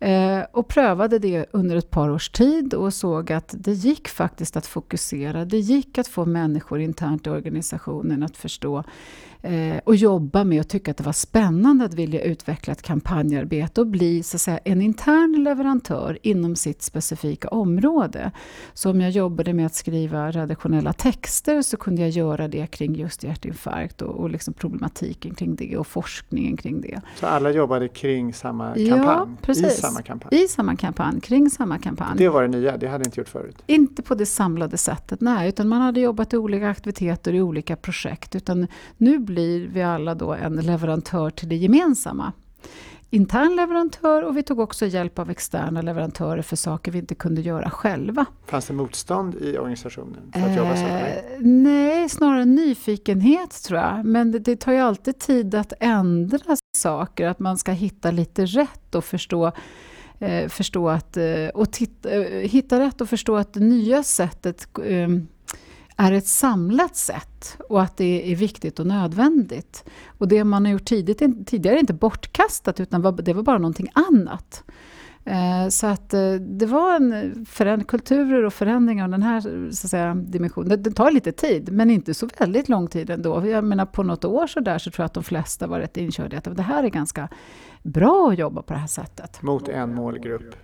Eh, 0.00 0.46
och 0.52 0.68
prövade 0.68 1.18
det 1.18 1.46
under 1.50 1.76
ett 1.76 1.90
par 1.90 2.10
års 2.10 2.28
tid 2.28 2.74
och 2.74 2.94
såg 2.94 3.32
att 3.32 3.54
det 3.58 3.72
gick 3.72 4.08
faktiskt 4.08 4.56
att 4.56 4.66
fokusera. 4.66 5.44
Det 5.44 5.58
gick 5.58 5.98
att 5.98 6.08
få 6.08 6.24
människor 6.24 6.80
internt 6.80 7.26
i 7.26 7.30
organisationen 7.30 8.22
att 8.22 8.36
förstå 8.36 8.84
eh, 9.42 9.78
och 9.84 9.96
jobba 9.96 10.44
med 10.44 10.60
och 10.60 10.68
tycka 10.68 10.90
att 10.90 10.96
det 10.96 11.04
var 11.04 11.12
spännande 11.12 11.84
att 11.84 11.94
vilja 11.94 12.20
utveckla 12.20 12.72
ett 12.72 12.82
kampanjarbete 12.82 13.80
och 13.80 13.86
bli 13.86 14.22
så 14.22 14.36
att 14.36 14.40
säga, 14.40 14.58
en 14.64 14.82
intern 14.82 15.44
leverantör 15.44 16.18
inom 16.22 16.56
sitt 16.56 16.82
specifika 16.82 17.48
område. 17.48 18.32
Så 18.74 18.90
om 18.90 19.00
jag 19.00 19.10
jobbade 19.10 19.52
med 19.52 19.66
att 19.66 19.74
skriva 19.74 20.30
redaktionella 20.30 20.92
texter 20.92 21.62
så 21.62 21.76
kunde 21.76 22.02
jag 22.02 22.10
göra 22.10 22.48
det 22.48 22.66
kring 22.66 22.94
just 22.94 23.24
hjärtinfarkt 23.24 24.02
och, 24.02 24.20
och 24.20 24.30
liksom 24.30 24.54
problematiken 24.54 25.34
kring 25.34 25.56
det 25.56 25.76
och 25.76 25.86
forskningen 25.86 26.56
kring 26.56 26.80
det. 26.80 27.00
Så 27.16 27.26
alla 27.26 27.50
jobbade 27.50 27.88
kring 27.88 28.34
samma 28.34 28.74
kampanj? 28.74 28.88
Ja, 28.88 29.28
precis. 29.42 29.76
samma 29.80 30.02
kampanj? 30.02 30.44
I 30.44 30.48
samma 30.48 30.76
kampanj, 30.76 31.20
kring 31.20 31.50
samma 31.50 31.78
kampanj. 31.78 32.18
Det 32.18 32.28
var 32.28 32.42
det 32.42 32.48
nya, 32.48 32.76
det 32.76 32.88
hade 32.88 33.04
inte 33.04 33.20
gjort 33.20 33.28
förut? 33.28 33.56
Inte 33.66 34.02
på 34.02 34.14
det 34.14 34.26
samlade 34.26 34.76
sättet, 34.76 35.20
nej. 35.20 35.48
Utan 35.48 35.68
man 35.68 35.80
hade 35.80 36.00
jobbat 36.00 36.32
i 36.32 36.36
olika 36.36 36.68
aktiviteter 36.68 37.34
i 37.34 37.42
olika 37.42 37.76
projekt. 37.76 38.34
Utan 38.34 38.66
nu 38.96 39.18
blir 39.28 39.68
vi 39.68 39.82
alla 39.82 40.14
då 40.14 40.32
en 40.32 40.56
leverantör 40.56 41.30
till 41.30 41.48
det 41.48 41.56
gemensamma 41.56 42.32
intern 43.10 43.56
leverantör 43.56 44.22
och 44.22 44.36
vi 44.36 44.42
tog 44.42 44.60
också 44.60 44.86
hjälp 44.86 45.18
av 45.18 45.30
externa 45.30 45.82
leverantörer 45.82 46.42
för 46.42 46.56
saker 46.56 46.92
vi 46.92 46.98
inte 46.98 47.14
kunde 47.14 47.40
göra 47.40 47.70
själva. 47.70 48.26
Fanns 48.46 48.66
det 48.66 48.72
motstånd 48.74 49.34
i 49.34 49.58
organisationen 49.58 50.32
för 50.32 50.40
att 50.40 50.56
jobba 50.56 50.76
så? 50.76 50.82
Eh, 50.82 51.40
nej, 51.40 52.08
snarare 52.08 52.44
nyfikenhet 52.44 53.62
tror 53.62 53.80
jag. 53.80 54.04
Men 54.04 54.32
det, 54.32 54.38
det, 54.38 54.56
tar 54.56 54.72
ju 54.72 54.78
alltid 54.78 55.18
tid 55.18 55.54
att 55.54 55.72
ändra 55.80 56.56
saker, 56.76 57.26
att 57.26 57.38
man 57.38 57.58
ska 57.58 57.72
hitta 57.72 58.10
lite 58.10 58.46
rätt 58.46 58.94
och 58.94 59.04
förstå 59.04 59.52
eh, 60.18 60.48
förstå 60.48 60.88
att, 60.88 61.16
eh, 61.16 61.48
och 61.54 61.72
titta, 61.72 62.10
eh, 62.10 62.48
hitta 62.48 62.80
rätt 62.80 63.00
och 63.00 63.08
förstå 63.08 63.36
att 63.36 63.52
det 63.52 63.60
nya 63.60 64.02
sättet 64.02 64.68
eh, 64.84 65.08
är 66.00 66.12
ett 66.12 66.26
samlat 66.26 66.96
sätt 66.96 67.58
och 67.68 67.82
att 67.82 67.96
det 67.96 68.32
är 68.32 68.36
viktigt 68.36 68.78
och 68.78 68.86
nödvändigt. 68.86 69.84
Och 70.18 70.28
det 70.28 70.44
man 70.44 70.64
har 70.64 70.72
gjort 70.72 70.84
tidigt, 70.84 71.46
tidigare 71.46 71.76
är 71.76 71.80
inte 71.80 71.94
bortkastat 71.94 72.80
utan 72.80 73.16
det 73.16 73.32
var 73.32 73.42
bara 73.42 73.58
någonting 73.58 73.88
annat. 73.94 74.64
Eh, 75.24 75.68
så 75.68 75.86
att 75.86 76.14
eh, 76.14 76.32
det 76.32 76.66
var 76.66 76.96
en 76.96 77.34
föränd- 77.46 77.86
kulturer 77.86 78.44
och 78.44 78.52
förändringar 78.52 79.04
av 79.04 79.10
den 79.10 79.22
här 79.22 79.40
så 79.40 79.86
att 79.86 79.90
säga, 79.90 80.14
dimensionen. 80.14 80.82
Det, 80.82 80.90
tar 80.90 81.10
lite 81.10 81.32
tid, 81.32 81.72
men 81.72 81.90
inte 81.90 82.14
så 82.14 82.28
väldigt 82.38 82.68
lång 82.68 82.86
tid 82.88 83.10
ändå. 83.10 83.46
Jag 83.46 83.64
menar 83.64 83.86
på 83.86 84.02
något 84.02 84.24
år 84.24 84.46
så 84.46 84.60
där 84.60 84.78
så 84.78 84.90
tror 84.90 85.02
jag 85.02 85.06
att 85.06 85.14
de 85.14 85.24
flesta 85.24 85.66
var 85.66 85.80
rätt 85.80 85.96
inkörda 85.96 86.36
i 86.36 86.38
att 86.38 86.56
det 86.56 86.62
här 86.62 86.84
är 86.84 86.88
ganska 86.88 87.28
bra 87.82 88.30
att 88.32 88.38
jobba 88.38 88.62
på 88.62 88.72
det 88.72 88.78
här 88.78 88.86
sättet. 88.86 89.42
Mot 89.42 89.68
en 89.68 89.94
målgrupp? 89.94 90.54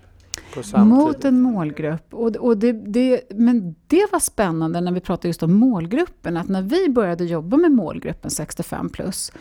Mot 0.85 1.25
en 1.25 1.41
målgrupp. 1.41 2.15
Och, 2.15 2.37
och 2.37 2.59
det, 2.59 2.73
det, 2.73 3.23
men 3.31 3.75
det 3.87 4.07
var 4.13 4.21
spännande 4.21 4.81
när 4.81 4.93
vi 4.93 5.01
pratade 5.01 5.29
just 5.29 5.43
om 5.43 5.55
målgruppen, 5.55 6.37
att 6.37 6.49
när 6.49 6.63
vi 6.63 6.89
började 6.89 7.25
jobba 7.25 7.57
med 7.57 7.73
målgruppen 7.73 8.31
65 8.31 8.89
plus, 8.89 9.33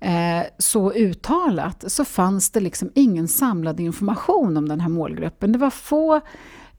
eh, 0.00 0.42
så 0.58 0.92
uttalat, 0.92 1.84
så 1.92 2.04
fanns 2.04 2.50
det 2.50 2.60
liksom 2.60 2.90
ingen 2.94 3.28
samlad 3.28 3.80
information 3.80 4.56
om 4.56 4.68
den 4.68 4.80
här 4.80 4.88
målgruppen. 4.88 5.52
Det 5.52 5.58
var 5.58 5.70
få 5.70 6.20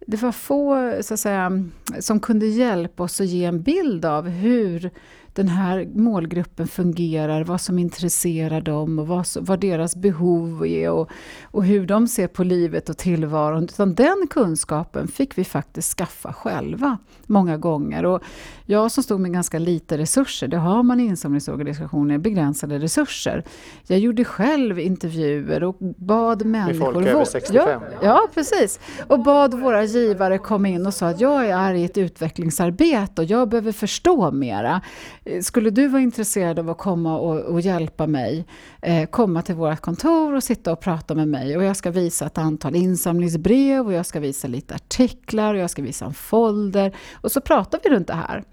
det 0.08 0.22
var 0.22 0.32
få 0.32 0.94
så 1.02 1.14
att 1.14 1.20
säga, 1.20 1.52
som 2.00 2.20
kunde 2.20 2.46
hjälpa 2.46 3.04
oss 3.04 3.22
att 3.22 3.28
ge 3.28 3.46
en 3.46 3.62
bild 3.62 4.06
av 4.06 4.28
hur 4.28 4.92
den 5.34 5.48
här 5.48 5.88
målgruppen 5.96 6.68
fungerar, 6.68 7.44
vad 7.44 7.62
som 7.62 7.80
intresserar 7.80 8.62
dem 8.62 9.00
och 9.00 9.08
vad, 9.08 9.26
vad 9.40 9.60
deras 9.60 9.96
behov 9.96 10.66
är 10.66 10.90
och, 10.90 11.10
och 11.44 11.66
hur 11.66 11.88
de 11.88 12.08
ser 12.08 12.28
på 12.28 12.44
livet 12.44 12.90
och 12.90 12.98
tillvaron. 12.98 13.64
Utan 13.64 13.96
den 13.96 14.28
kunskapen 14.30 15.08
fick 15.08 15.38
vi 15.38 15.44
faktiskt 15.44 15.98
skaffa 15.98 16.34
själva 16.34 16.98
många 17.28 17.58
gånger. 17.58 18.06
Och 18.06 18.24
jag 18.66 18.92
som 18.92 19.04
stod 19.04 19.20
med 19.20 19.34
ganska 19.34 19.60
lite 19.60 19.98
resurser, 19.98 20.48
det 20.48 20.58
har 20.58 20.84
man 20.84 21.00
i 21.00 21.04
insamlingsorganisationer, 21.04 22.18
begränsade 22.18 22.80
resurser. 22.80 23.44
Jag 23.88 24.00
gjorde 24.00 24.26
själv 24.26 24.80
intervjuer 24.80 25.64
och 25.64 25.78
bad 25.98 26.46
människor... 26.46 26.86
Med 26.86 26.94
folk 26.94 27.08
över 27.08 27.26
65? 27.26 27.82
Ja, 27.92 27.98
ja, 28.02 28.28
precis. 28.34 28.80
Och 29.08 29.24
bad 29.24 29.54
våra 29.54 29.84
givare 29.84 30.38
komma 30.38 30.68
in 30.68 30.86
och 30.86 30.94
sa 30.94 31.08
att 31.08 31.22
jag 31.22 31.46
är 31.50 31.74
i 31.74 31.84
ett 31.84 31.98
utvecklingsarbete 31.98 33.22
och 33.22 33.28
jag 33.28 33.50
behöver 33.50 33.72
förstå 33.72 34.32
mera. 34.32 34.82
Eh, 35.26 35.42
skulle 35.42 35.70
du 35.70 35.88
vara 35.88 36.02
intresserad 36.02 36.60
av 36.60 36.70
att 36.70 36.78
komma 36.78 37.18
och, 37.18 37.40
och 37.40 37.62
hjälpa 37.62 38.08
mig, 38.08 38.46
eh, 38.82 39.10
komma 39.10 39.42
till 39.42 39.56
vårt 39.56 39.80
kontor 39.80 40.34
och 40.34 40.44
sitta 40.44 40.72
och 40.72 40.80
prata 40.80 41.16
med 41.16 41.28
mig 41.28 41.58
och 41.58 41.64
jag 41.64 41.76
ska 41.76 41.92
visa 41.92 42.26
ett 42.26 42.38
antal 42.38 42.76
insamlingsbrev 42.76 43.86
och 43.86 43.94
jag 43.94 44.06
ska 44.06 44.20
visa 44.20 44.48
lite 44.48 44.76
artiklar 44.76 45.54
och 45.54 45.60
jag 45.60 45.70
ska 45.70 45.82
visa 45.82 46.06
en 46.06 46.14
folder 46.14 46.96
och 47.14 47.32
så 47.32 47.42
pratar 47.42 47.80
vi 47.84 47.90
runt 47.90 48.08
det 48.08 48.14
här. 48.14 48.44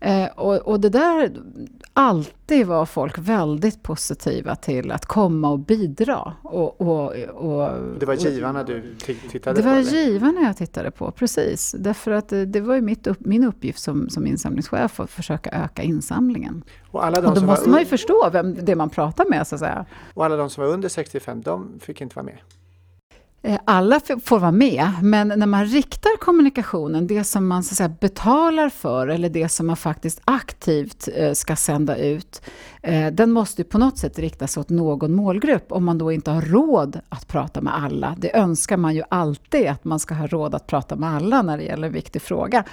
Eh, 0.00 0.26
och, 0.26 0.54
och, 0.54 0.80
det 0.80 0.88
där, 0.88 1.32
alltid 1.92 2.66
var 2.66 2.86
folk 2.86 3.18
väldigt 3.18 3.82
positiva 3.82 4.56
till 4.56 4.92
att 4.92 5.06
komma 5.06 5.50
och 5.50 5.58
bidra. 5.58 6.32
Och, 6.42 6.80
och, 6.80 7.12
och 7.34 7.70
det 8.00 8.06
var 8.06 8.14
givarna 8.14 8.64
du 8.64 8.94
tittade 8.98 9.56
det 9.56 9.62
på? 9.62 9.68
Det 9.68 9.74
var 9.74 9.80
givarna 9.80 10.40
jag 10.40 10.56
tittade 10.56 10.90
på, 10.90 11.10
precis. 11.10 11.74
Därför 11.78 12.10
att 12.10 12.28
det, 12.28 12.46
det 12.46 12.60
var 12.60 12.74
ju 12.74 12.80
mitt 12.80 13.06
upp, 13.06 13.20
min 13.20 13.44
uppgift 13.44 13.78
som, 13.78 14.08
som 14.08 14.26
insamlingschef 14.26 15.00
att 15.00 15.10
försöka 15.10 15.50
öka 15.50 15.82
insamlingen. 15.82 16.64
Och, 16.90 17.04
alla 17.04 17.20
de 17.20 17.26
och 17.26 17.34
då 17.34 17.46
måste 17.46 17.68
man 17.68 17.80
ju 17.80 17.86
förstå 17.86 18.30
vem 18.32 18.64
det 18.64 18.74
man 18.74 18.90
pratar 18.90 19.24
med, 19.30 19.46
så 19.46 19.54
att 19.54 19.60
säga. 19.60 19.86
Och 20.14 20.24
alla 20.24 20.36
de 20.36 20.50
som 20.50 20.64
var 20.64 20.70
under 20.70 20.88
65, 20.88 21.42
de 21.42 21.78
fick 21.80 22.00
inte 22.00 22.16
vara 22.16 22.26
med? 22.26 22.38
Eh, 23.46 23.58
alla 23.64 24.00
får 24.24 24.38
vara 24.38 24.52
med, 24.52 24.90
men 25.02 25.28
när 25.28 25.46
man 25.46 25.66
riktar 25.66 26.16
kommunikationen, 26.16 27.06
det 27.06 27.24
som 27.24 27.48
man 27.48 27.62
så 27.62 27.72
att 27.72 27.76
säga, 27.76 27.88
betalar 28.00 28.68
för 28.68 29.08
eller 29.08 29.28
det 29.28 29.48
som 29.48 29.66
man 29.66 29.76
faktiskt 29.76 30.20
aktivt 30.24 31.08
eh, 31.14 31.32
ska 31.32 31.56
sända 31.56 31.96
ut, 31.96 32.42
eh, 32.82 33.12
den 33.12 33.32
måste 33.32 33.64
på 33.64 33.78
något 33.78 33.98
sätt 33.98 34.18
riktas 34.18 34.56
åt 34.56 34.68
någon 34.68 35.14
målgrupp 35.14 35.72
om 35.72 35.84
man 35.84 35.98
då 35.98 36.12
inte 36.12 36.30
har 36.30 36.42
råd 36.42 37.00
att 37.08 37.28
prata 37.28 37.60
med 37.60 37.74
alla. 37.74 38.16
Det 38.18 38.36
önskar 38.36 38.76
man 38.76 38.94
ju 38.94 39.02
alltid, 39.08 39.66
att 39.66 39.84
man 39.84 39.98
ska 39.98 40.14
ha 40.14 40.26
råd 40.26 40.54
att 40.54 40.66
prata 40.66 40.96
med 40.96 41.10
alla 41.10 41.42
när 41.42 41.58
det 41.58 41.64
gäller 41.64 41.86
en 41.86 41.94
viktig 41.94 42.22
fråga. 42.22 42.64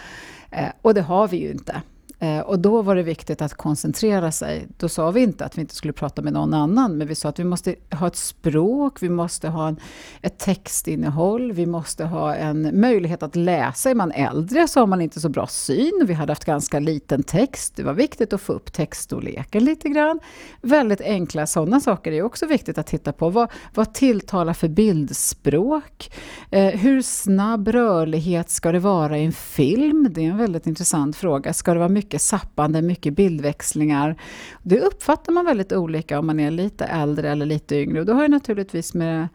Och 0.82 0.94
det 0.94 1.01
har 1.01 1.27
vi 1.27 1.38
ju 1.38 1.51
inte. 1.51 1.82
Eh, 2.24 2.39
och 2.39 2.60
då 2.60 2.82
var 2.82 2.96
det 2.96 3.03
viktigt 3.03 3.42
att 3.42 3.53
koncentrera 3.53 4.32
sig. 4.32 4.68
Då 4.77 4.89
sa 4.89 5.12
vi 5.12 5.22
inte 5.22 5.46
att 5.46 5.58
vi 5.58 5.62
inte 5.62 5.75
skulle 5.75 5.94
prata 5.94 6.22
med 6.22 6.34
någon 6.34 6.53
annan, 6.53 6.98
men 6.98 7.08
vi 7.08 7.15
sa 7.15 7.30
att 7.30 7.39
vi 7.39 7.44
måste 7.44 7.75
ha 7.92 8.08
ett 8.08 8.15
språk, 8.15 9.01
vi 9.01 9.10
måste 9.10 9.50
ha 9.50 9.68
en, 9.68 9.80
ett 10.22 10.39
textinnehåll, 10.39 11.51
vi 11.51 11.65
måste 11.65 12.06
ha 12.06 12.36
en 12.36 12.80
möjlighet 12.80 13.24
att 13.24 13.36
läsa. 13.36 13.89
Är 13.89 13.96
man 13.96 14.12
äldre 14.12 14.68
så 14.68 14.80
har 14.80 14.88
man 14.88 15.01
inte 15.01 15.20
så 15.20 15.30
bra 15.30 15.48
syn. 15.48 16.03
Vi 16.08 16.13
hade 16.13 16.32
haft 16.32 16.46
ganska 16.46 16.80
liten 16.80 17.24
text. 17.24 17.75
Det 17.75 17.84
var 17.84 17.94
viktigt 17.94 18.34
att 18.34 18.42
få 18.42 18.53
upp 18.53 18.74
textstorleken 18.74 19.63
lite 19.63 19.89
grann. 19.89 20.20
Väldigt 20.62 21.01
enkla 21.01 21.48
sådana 21.48 21.80
saker 21.80 22.12
är 22.12 22.24
också 22.24 22.46
viktigt 22.46 22.77
att 22.77 22.88
titta 22.88 23.13
på. 23.13 23.30
Vad, 23.30 23.51
vad 23.74 23.94
tilltalar 23.94 24.53
för 24.53 24.68
bildspråk? 24.68 26.12
Eh, 26.51 26.80
hur 26.80 27.01
snabb 27.01 27.68
rörlighet 27.68 28.50
ska 28.50 28.72
det 28.72 28.80
vara 28.80 29.18
i 29.18 29.25
en 29.25 29.32
film? 29.32 30.08
Det 30.12 30.25
är 30.25 30.30
en 30.30 30.38
väldigt 30.38 30.68
intressant 30.68 31.15
fråga. 31.15 31.53
Ska 31.53 31.74
det 31.74 31.80
vara 31.80 31.89
mycket 31.89 32.12
mycket 32.13 32.22
zappande, 32.22 32.82
mycket 32.82 33.13
bildväxlingar. 33.13 34.15
Det 34.63 34.79
uppfattar 34.79 35.34
man 35.34 35.46
väldigt 35.46 35.72
olika 35.72 36.20
om 36.20 36.27
man 36.27 36.39
är 36.39 36.51
lite 36.51 36.86
äldre 36.86 37.32
eller 37.32 37.46
lite 37.46 37.75
yngre. 37.75 38.00
Och 38.00 38.05
det 38.05 38.13
har 38.13 38.22
ju 38.22 38.27
naturligtvis 38.27 38.93
med, 38.93 39.27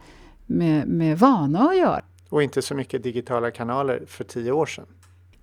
med, 0.45 0.87
med 0.87 1.19
vana 1.19 1.69
att 1.69 1.77
göra. 1.77 2.01
Och 2.29 2.43
inte 2.43 2.61
så 2.61 2.75
mycket 2.75 3.03
digitala 3.03 3.51
kanaler 3.51 4.03
för 4.07 4.23
tio 4.23 4.51
år 4.51 4.65
sedan. 4.65 4.85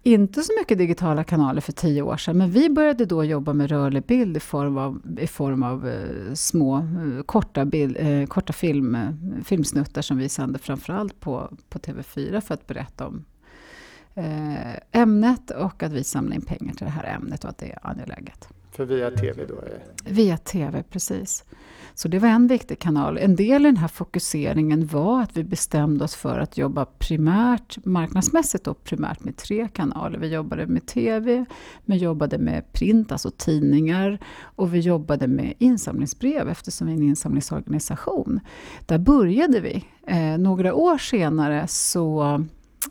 Inte 0.02 0.42
så 0.42 0.52
mycket 0.58 0.78
digitala 0.78 1.24
kanaler 1.24 1.60
för 1.60 1.72
tio 1.72 2.02
år 2.02 2.16
sedan, 2.16 2.38
men 2.38 2.50
vi 2.50 2.70
började 2.70 3.04
då 3.04 3.24
jobba 3.24 3.52
med 3.52 3.70
rörlig 3.70 4.02
bild 4.02 4.36
i 4.36 4.40
form 4.40 4.78
av, 4.78 5.00
i 5.20 5.26
form 5.26 5.62
av 5.62 5.88
eh, 5.88 6.34
små, 6.34 6.76
eh, 6.76 7.22
korta, 7.26 7.64
bild, 7.64 7.96
eh, 7.98 8.26
korta 8.26 8.52
film, 8.52 8.96
filmsnuttar 9.44 10.02
som 10.02 10.18
vi 10.18 10.28
sände 10.28 10.58
framförallt 10.58 11.20
på, 11.20 11.50
på 11.68 11.78
TV4 11.78 12.40
för 12.40 12.54
att 12.54 12.66
berätta 12.66 13.06
om 13.06 13.24
ämnet 14.92 15.50
och 15.50 15.82
att 15.82 15.92
vi 15.92 16.04
samlar 16.04 16.34
in 16.34 16.42
pengar 16.42 16.74
till 16.74 16.84
det 16.84 16.90
här 16.90 17.16
ämnet 17.16 17.44
och 17.44 17.50
att 17.50 17.58
det 17.58 17.72
är 17.72 17.78
angeläget. 17.82 18.48
För 18.76 18.84
via 18.84 19.10
TV 19.10 19.46
då? 19.46 19.54
Är... 19.54 19.82
Via 20.04 20.36
TV, 20.36 20.82
precis. 20.82 21.44
Så 21.94 22.08
det 22.08 22.18
var 22.18 22.28
en 22.28 22.46
viktig 22.46 22.78
kanal. 22.78 23.18
En 23.18 23.36
del 23.36 23.66
i 23.66 23.68
den 23.68 23.76
här 23.76 23.88
fokuseringen 23.88 24.86
var 24.86 25.22
att 25.22 25.36
vi 25.36 25.44
bestämde 25.44 26.04
oss 26.04 26.14
för 26.14 26.38
att 26.38 26.58
jobba 26.58 26.84
primärt, 26.84 27.84
marknadsmässigt 27.84 28.66
och 28.66 28.84
primärt 28.84 29.24
med 29.24 29.36
tre 29.36 29.68
kanaler. 29.68 30.18
Vi 30.18 30.28
jobbade 30.28 30.66
med 30.66 30.86
TV, 30.86 31.44
vi 31.84 31.96
jobbade 31.96 32.38
med 32.38 32.72
print, 32.72 33.12
alltså 33.12 33.30
tidningar 33.30 34.18
och 34.40 34.74
vi 34.74 34.80
jobbade 34.80 35.26
med 35.26 35.54
insamlingsbrev 35.58 36.48
eftersom 36.48 36.86
vi 36.86 36.92
är 36.92 36.96
en 36.96 37.02
insamlingsorganisation. 37.02 38.40
Där 38.86 38.98
började 38.98 39.60
vi. 39.60 39.84
Eh, 40.06 40.38
några 40.38 40.74
år 40.74 40.98
senare 40.98 41.66
så 41.68 42.44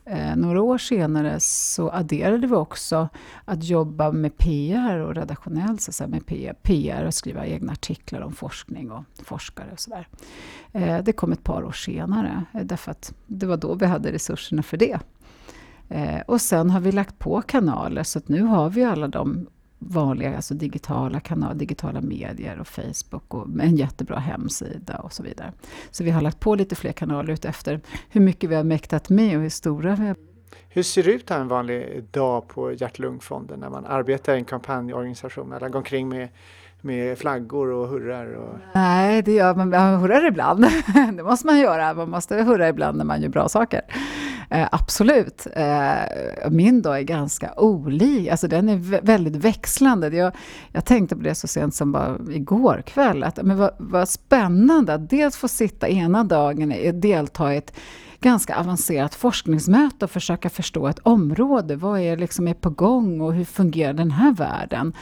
Eh, 0.06 0.36
några 0.36 0.62
år 0.62 0.78
senare 0.78 1.40
så 1.40 1.90
adderade 1.90 2.48
vi 2.48 2.56
också 2.56 3.10
att 3.46 3.64
jobba 3.64 4.12
med 4.12 4.38
PR 4.38 5.00
och 5.00 5.16
redaktionellt, 5.16 5.82
så 5.82 6.04
att 6.04 6.10
med 6.10 6.26
PR 6.64 7.06
och 7.06 7.14
skriva 7.14 7.46
egna 7.46 7.72
artiklar 7.72 8.22
om 8.22 8.34
forskning 8.34 8.92
och 8.92 9.04
forskare 9.24 9.70
och 9.72 9.80
sådär. 9.80 10.08
Eh, 10.72 11.04
det 11.04 11.14
kom 11.14 11.32
ett 11.32 11.44
par 11.44 11.64
år 11.64 11.72
senare, 11.72 12.46
eh, 12.54 12.62
därför 12.62 12.92
att 12.92 13.14
det 13.28 13.46
var 13.46 13.58
då 13.58 13.74
vi 13.74 13.86
hade 13.86 14.12
resurserna 14.12 14.64
för 14.64 14.78
det. 14.78 15.00
Eh, 15.90 16.22
och 16.28 16.42
sen 16.42 16.70
har 16.70 16.80
vi 16.80 16.92
lagt 16.92 17.20
på 17.20 17.42
kanaler, 17.42 18.04
så 18.04 18.20
att 18.20 18.28
nu 18.28 18.42
har 18.42 18.70
vi 18.70 18.84
alla 18.84 19.08
de 19.08 19.48
vanliga 19.88 20.36
alltså 20.36 20.54
digitala 20.54 21.20
kanaler, 21.20 21.56
digitala 21.56 22.02
medier 22.02 22.60
och 22.60 22.68
Facebook 22.68 23.34
och 23.34 23.48
en 23.62 23.76
jättebra 23.76 24.18
hemsida 24.18 24.98
och 24.98 25.14
så 25.14 25.24
vidare. 25.24 25.54
Så 25.92 26.04
vi 26.04 26.12
har 26.12 26.22
lagt 26.22 26.40
på 26.40 26.56
lite 26.56 26.76
fler 26.76 26.92
kanaler 26.92 27.34
ut 27.34 27.46
efter 27.46 27.82
hur 28.10 28.22
mycket 28.22 28.50
vi 28.50 28.56
har 28.56 28.64
mäktat 28.64 29.10
med 29.10 29.36
och 29.36 29.42
hur 29.42 29.50
stora 29.50 29.96
vi 29.96 30.08
har 30.08 30.16
Hur 30.70 30.84
ser 30.84 31.04
det 31.04 31.12
ut 31.12 31.32
en 31.32 31.48
vanlig 31.48 32.04
dag 32.12 32.48
på 32.48 32.72
Hjärt-Lungfonden 32.72 33.60
när 33.60 33.70
man 33.70 33.86
arbetar 33.86 34.36
i 34.36 34.38
en 34.38 34.46
kampanjorganisation? 34.46 35.54
Alla 35.54 35.70
går 35.70 35.80
omkring 35.80 36.10
med 36.10 36.30
med 36.86 37.18
flaggor 37.18 37.72
och 37.72 37.88
hurrar? 37.88 38.34
Och... 38.34 38.58
Nej, 38.74 39.22
det 39.22 39.32
gör 39.32 39.56
man. 39.56 39.70
Man 39.70 40.00
hurrar 40.00 40.28
ibland. 40.28 40.66
det 41.18 41.24
måste 41.24 41.48
man 41.48 41.60
göra. 41.60 41.94
Man 41.94 42.10
måste 42.10 42.36
hurra 42.36 42.70
ibland 42.70 42.98
när 42.98 43.06
man 43.06 43.22
gör 43.22 43.30
bra 43.30 43.50
saker. 43.50 43.82
Eh, 44.50 44.68
absolut. 44.72 45.48
Eh, 45.56 46.50
min 46.52 46.82
dag 46.82 46.98
är 46.98 47.04
ganska 47.04 47.54
olik. 47.54 48.30
Alltså 48.30 48.48
den 48.48 48.70
är 48.70 49.02
väldigt 49.02 49.36
växlande. 49.36 50.08
Jag, 50.08 50.34
jag 50.72 50.86
tänkte 50.86 51.16
på 51.16 51.22
det 51.22 51.36
så 51.36 51.48
sent 51.48 51.76
som 51.76 51.92
bara 51.92 52.18
igår 52.30 52.84
kväll. 52.86 53.24
Att, 53.24 53.40
men 53.44 53.58
vad, 53.58 53.72
vad 53.78 54.10
spännande 54.10 54.94
att 54.94 55.10
dels 55.10 55.38
få 55.38 55.48
sitta 55.48 55.88
ena 55.88 56.24
dagen 56.24 56.72
och 56.72 56.94
delta 56.94 57.54
i 57.54 57.58
ett 57.58 57.74
ganska 58.20 58.56
avancerat 58.58 59.16
forskningsmöte 59.16 60.06
och 60.06 60.12
försöka 60.12 60.50
förstå 60.50 60.88
ett 60.88 61.00
område. 61.04 61.76
Vad 61.76 62.00
är 62.00 62.18
liksom 62.18 62.48
är 62.48 62.54
på 62.54 62.70
gång 62.70 63.22
och 63.22 63.34
hur 63.34 63.46
fungerar 63.46 63.94
den 63.94 64.12
här 64.12 64.34
världen? 64.34 64.94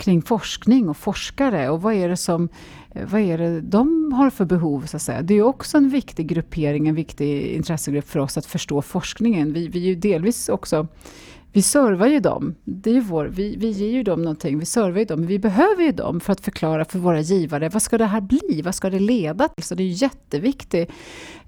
kring 0.00 0.22
forskning 0.22 0.88
och 0.88 0.96
forskare 0.96 1.68
och 1.70 1.82
vad 1.82 1.94
är 1.94 2.08
det 2.08 2.16
som 2.16 2.48
Eh, 2.94 3.06
vad 3.06 3.20
är 3.20 3.38
det 3.38 3.60
de 3.60 4.12
har 4.12 4.30
för 4.30 4.44
behov? 4.44 4.86
Så 4.86 4.96
att 4.96 5.02
säga. 5.02 5.22
Det 5.22 5.34
är 5.34 5.42
också 5.42 5.76
en 5.76 5.88
viktig 5.88 6.26
gruppering, 6.26 6.88
en 6.88 6.94
viktig 6.94 7.42
intressegrupp 7.42 8.08
för 8.08 8.20
oss 8.20 8.38
att 8.38 8.46
förstå 8.46 8.82
forskningen. 8.82 9.52
Vi, 9.52 9.68
vi 9.68 9.82
är 9.82 9.88
ju 9.88 9.94
delvis 9.94 10.48
också 10.48 10.86
vi 11.52 11.62
servar 11.62 12.06
ju 12.06 12.20
dem. 12.20 12.54
Det 12.64 12.96
är 12.96 13.00
vår, 13.00 13.24
vi, 13.24 13.56
vi 13.56 13.70
ger 13.70 13.88
ju 13.88 14.02
dem 14.02 14.22
någonting, 14.22 14.58
vi 14.58 14.66
servar 14.66 14.98
ju 14.98 15.04
dem. 15.04 15.20
Men 15.20 15.28
vi 15.28 15.38
behöver 15.38 15.82
ju 15.82 15.92
dem 15.92 16.20
för 16.20 16.32
att 16.32 16.40
förklara 16.40 16.84
för 16.84 16.98
våra 16.98 17.20
givare, 17.20 17.68
vad 17.68 17.82
ska 17.82 17.98
det 17.98 18.06
här 18.06 18.20
bli? 18.20 18.62
Vad 18.64 18.74
ska 18.74 18.90
det 18.90 18.98
leda 18.98 19.48
till? 19.48 19.64
Så 19.64 19.74
det 19.74 19.82
är 19.82 19.88
en 19.88 19.92
jätteviktig 19.92 20.90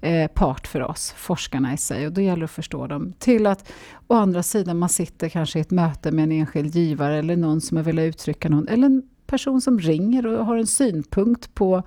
eh, 0.01 0.27
part 0.27 0.67
för 0.67 0.81
oss, 0.83 1.13
forskarna 1.17 1.73
i 1.73 1.77
sig. 1.77 2.07
Och 2.07 2.13
då 2.13 2.21
gäller 2.21 2.39
det 2.39 2.45
att 2.45 2.51
förstå 2.51 2.87
dem. 2.87 3.13
Till 3.19 3.47
att 3.47 3.71
å 4.07 4.13
andra 4.13 4.43
sidan 4.43 4.77
man 4.77 4.89
sitter 4.89 5.29
kanske 5.29 5.59
i 5.59 5.61
ett 5.61 5.71
möte 5.71 6.11
med 6.11 6.23
en 6.23 6.31
enskild 6.31 6.75
givare 6.75 7.17
eller 7.17 7.35
någon 7.35 7.61
som 7.61 7.77
har 7.77 7.83
velat 7.83 8.03
uttrycka 8.03 8.49
någon, 8.49 8.67
eller 8.67 8.85
en 8.85 9.01
person 9.33 9.61
som 9.61 9.79
ringer 9.79 10.27
och 10.27 10.45
har 10.45 10.57
en 10.57 10.67
synpunkt 10.67 11.53
på 11.53 11.83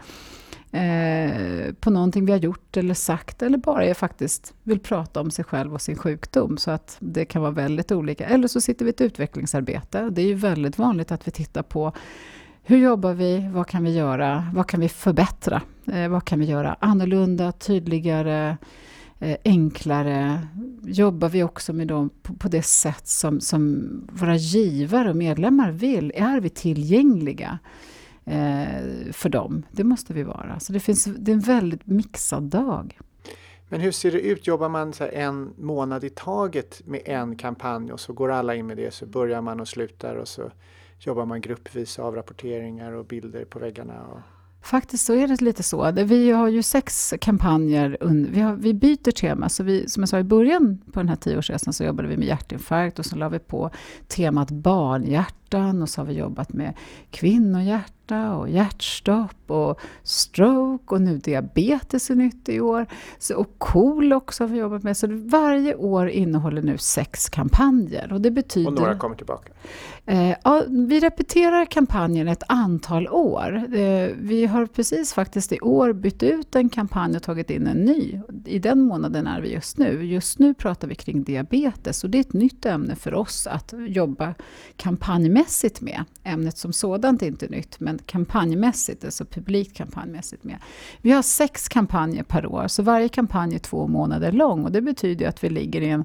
eh, 0.72 1.72
på 1.80 1.90
någonting 1.90 2.26
vi 2.26 2.32
har 2.32 2.38
gjort 2.38 2.76
eller 2.76 2.94
sagt 2.94 3.42
eller 3.42 3.58
bara 3.58 3.94
faktiskt 3.94 4.54
vill 4.62 4.80
prata 4.80 5.20
om 5.20 5.30
sig 5.30 5.44
själv 5.44 5.74
och 5.74 5.80
sin 5.80 5.96
sjukdom. 5.96 6.58
Så 6.58 6.70
att 6.70 6.96
det 7.00 7.24
kan 7.24 7.42
vara 7.42 7.52
väldigt 7.52 7.92
olika. 7.92 8.26
Eller 8.26 8.48
så 8.48 8.60
sitter 8.60 8.84
vi 8.84 8.88
i 8.88 8.94
ett 8.94 9.00
utvecklingsarbete. 9.00 10.10
Det 10.10 10.22
är 10.22 10.26
ju 10.26 10.34
väldigt 10.34 10.78
vanligt 10.78 11.12
att 11.12 11.26
vi 11.26 11.30
tittar 11.30 11.62
på 11.62 11.92
hur 12.62 12.78
jobbar 12.78 13.12
vi? 13.12 13.48
Vad 13.52 13.66
kan 13.66 13.84
vi 13.84 13.94
göra? 13.94 14.46
Vad 14.54 14.66
kan 14.66 14.80
vi 14.80 14.88
förbättra? 14.88 15.62
Eh, 15.92 16.08
vad 16.08 16.24
kan 16.24 16.40
vi 16.40 16.46
göra 16.46 16.76
annorlunda, 16.80 17.52
tydligare, 17.52 18.56
Eh, 19.20 19.37
enklare? 19.44 20.46
Jobbar 20.82 21.28
vi 21.28 21.42
också 21.42 21.73
med 21.73 21.88
dem 21.88 22.11
på, 22.23 22.35
på, 22.35 22.49
det 22.49 22.62
sätt 22.62 23.08
som, 23.08 23.40
som 23.40 23.88
våra 24.12 24.37
givare 24.37 25.11
och 25.11 25.16
medlemmar 25.16 25.70
vill? 25.70 26.12
Är 26.14 26.40
vi 26.40 26.50
tillgängliga? 26.50 27.58
eh, 28.26 29.12
för 29.12 29.28
dem. 29.28 29.66
Det 29.70 29.85
måste 29.85 30.12
vi 30.12 30.23
vara. 30.23 30.61
Så 30.61 30.73
det, 30.73 30.80
finns, 30.80 31.04
det 31.04 31.30
är 31.30 31.35
en 31.35 31.40
väldigt 31.40 31.87
mixad 31.87 32.42
dag. 32.42 32.99
Men 33.68 33.80
hur 33.80 33.92
ser 33.92 34.12
det 34.12 34.20
ut? 34.20 34.46
Jobbar 34.46 34.68
man 34.68 34.92
så 34.92 35.04
en 35.04 35.54
månad 35.56 36.04
i 36.04 36.11
taget 36.11 36.82
med 36.87 37.00
en 37.04 37.37
kampanj 37.37 37.92
och 37.92 38.00
så 38.00 38.12
går 38.12 38.30
alla 38.30 38.54
in 38.54 38.66
med 38.66 38.76
det 38.76 38.94
så 38.94 39.06
börjar 39.06 39.40
man 39.40 39.61
och 39.61 39.68
slutar 39.68 40.16
och 40.16 40.28
så 40.28 40.50
jobbar 40.99 41.26
man 41.26 41.40
gruppvis 41.40 41.99
avrapporteringar 41.99 42.92
och 42.92 43.04
bilder 43.04 43.44
på 43.44 43.58
väggarna? 43.58 44.06
Och... 44.06 44.20
Faktiskt 44.66 45.06
så 45.06 45.14
är 45.14 45.28
det 45.28 45.40
lite 45.40 45.62
så. 45.62 45.92
Vi 45.92 46.30
har 46.30 46.49
ju 46.49 46.62
sex 46.62 47.14
kampanjer. 47.20 47.96
Vi, 48.30 48.40
har, 48.40 48.56
vi 48.56 48.75
byter 48.75 49.11
tema. 49.11 49.49
Så 49.49 49.62
vi, 49.62 49.88
som 49.88 50.02
jag 50.02 50.08
sa 50.08 50.18
i 50.18 50.25
början 50.25 50.78
på 50.92 51.00
den 51.00 51.08
här 51.08 51.16
tioårsresan 51.16 51.73
så 51.73 51.85
jobbade 51.85 52.08
vi 52.08 52.16
med 52.16 52.28
hjärtinfarkt 52.28 52.99
och 52.99 53.06
så 53.06 53.16
la 53.16 53.28
vi 53.28 53.38
på 53.38 53.70
temat 54.08 54.50
barnhjärta 54.50 55.45
barnhjärtan 55.50 55.82
och 55.82 55.88
så 55.88 56.00
har 56.00 56.06
vi 56.06 56.14
jobbat 56.14 56.52
med 56.52 56.74
kvinnohjärtan 57.10 57.96
hjärta 58.06 58.36
och 58.36 58.48
hjärtstopp 58.48 59.50
och 59.50 59.80
stroke 60.02 60.94
och 60.94 61.00
nu 61.00 61.18
diabetes 61.18 62.10
är 62.10 62.14
nytt 62.14 62.49
i 62.49 62.60
år. 62.60 62.86
Så, 63.18 63.36
och 63.36 63.58
KOL 63.58 64.12
också 64.12 64.44
har 64.44 64.49
vi 64.49 64.58
jobbat 64.58 64.82
med. 64.82 64.97
Så 64.97 65.06
varje 65.10 65.75
år 65.75 66.08
innehåller 66.08 66.62
nu 66.62 66.78
sex 66.78 67.28
kampanjer. 67.28 68.12
Och, 68.12 68.21
det 68.21 68.30
betyder, 68.30 68.68
och 68.68 68.75
några 68.75 68.99
kommer 68.99 69.16
tillbaka? 69.16 69.52
Eh, 70.06 70.36
ja, 70.44 70.62
vi 70.68 71.00
repeterar 71.00 71.64
kampanjen 71.64 72.28
ett 72.28 72.42
antal 72.49 73.08
år. 73.08 73.56
Eh, 73.75 74.10
vi 74.18 74.47
har 74.47 74.66
precis 74.66 75.12
faktiskt 75.12 75.52
i 75.52 75.60
år 75.60 75.92
bytt 75.92 76.23
ut 76.23 76.56
en 76.56 76.68
kampanj 76.68 77.16
och 77.16 77.23
tagit 77.23 77.50
in 77.50 77.66
en 77.66 77.84
ny. 77.84 78.21
I 78.44 78.58
den 78.58 78.80
månaden 78.80 79.26
är 79.26 79.40
vi 79.40 79.52
just 79.52 79.78
nu. 79.78 80.04
Just 80.04 80.38
nu 80.38 80.54
pratar 80.54 80.88
vi 80.88 80.94
kring 80.94 81.23
diabetes 81.23 82.04
och 82.04 82.10
det 82.10 82.18
är 82.18 82.21
ett 82.21 82.32
nytt 82.32 82.66
ämne 82.66 82.97
för 82.97 83.14
oss 83.14 83.47
att 83.47 83.75
jobba 83.88 84.34
kampanjmässigt 85.36 85.80
med. 85.80 86.04
Ämnet 86.25 86.58
som 86.58 86.72
sådant 86.72 87.22
är 87.22 87.26
inte 87.26 87.49
nytt, 87.49 87.80
men 87.80 87.99
kampanjmässigt, 88.06 89.04
alltså 89.04 89.25
publikt 89.25 89.76
kampanjmässigt 89.76 90.44
med. 90.44 90.56
Vi 91.02 91.12
har 91.12 91.22
sex 91.22 91.68
kampanjer 91.68 92.22
per 92.22 92.46
år, 92.46 92.68
så 92.68 92.82
varje 92.82 93.08
kampanj 93.08 93.54
är 93.54 93.58
två 93.58 93.86
månader 93.86 94.32
lång 94.32 94.64
och 94.64 94.72
det 94.72 94.80
betyder 94.80 95.28
att 95.28 95.44
vi 95.44 95.50
ligger 95.50 95.80
i, 95.80 95.88
en, 95.88 96.04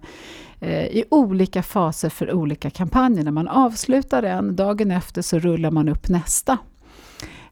eh, 0.59 0.85
i 0.85 1.03
olika 1.09 1.63
faser 1.63 2.09
för 2.09 2.33
olika 2.33 2.69
kampanjer. 2.69 3.23
När 3.23 3.31
man 3.31 3.47
avslutar 3.47 4.23
en, 4.23 4.55
dagen 4.55 4.91
efter 4.91 5.21
så 5.21 5.39
rullar 5.39 5.71
man 5.71 5.89
upp 5.89 6.09
nästa 6.09 6.57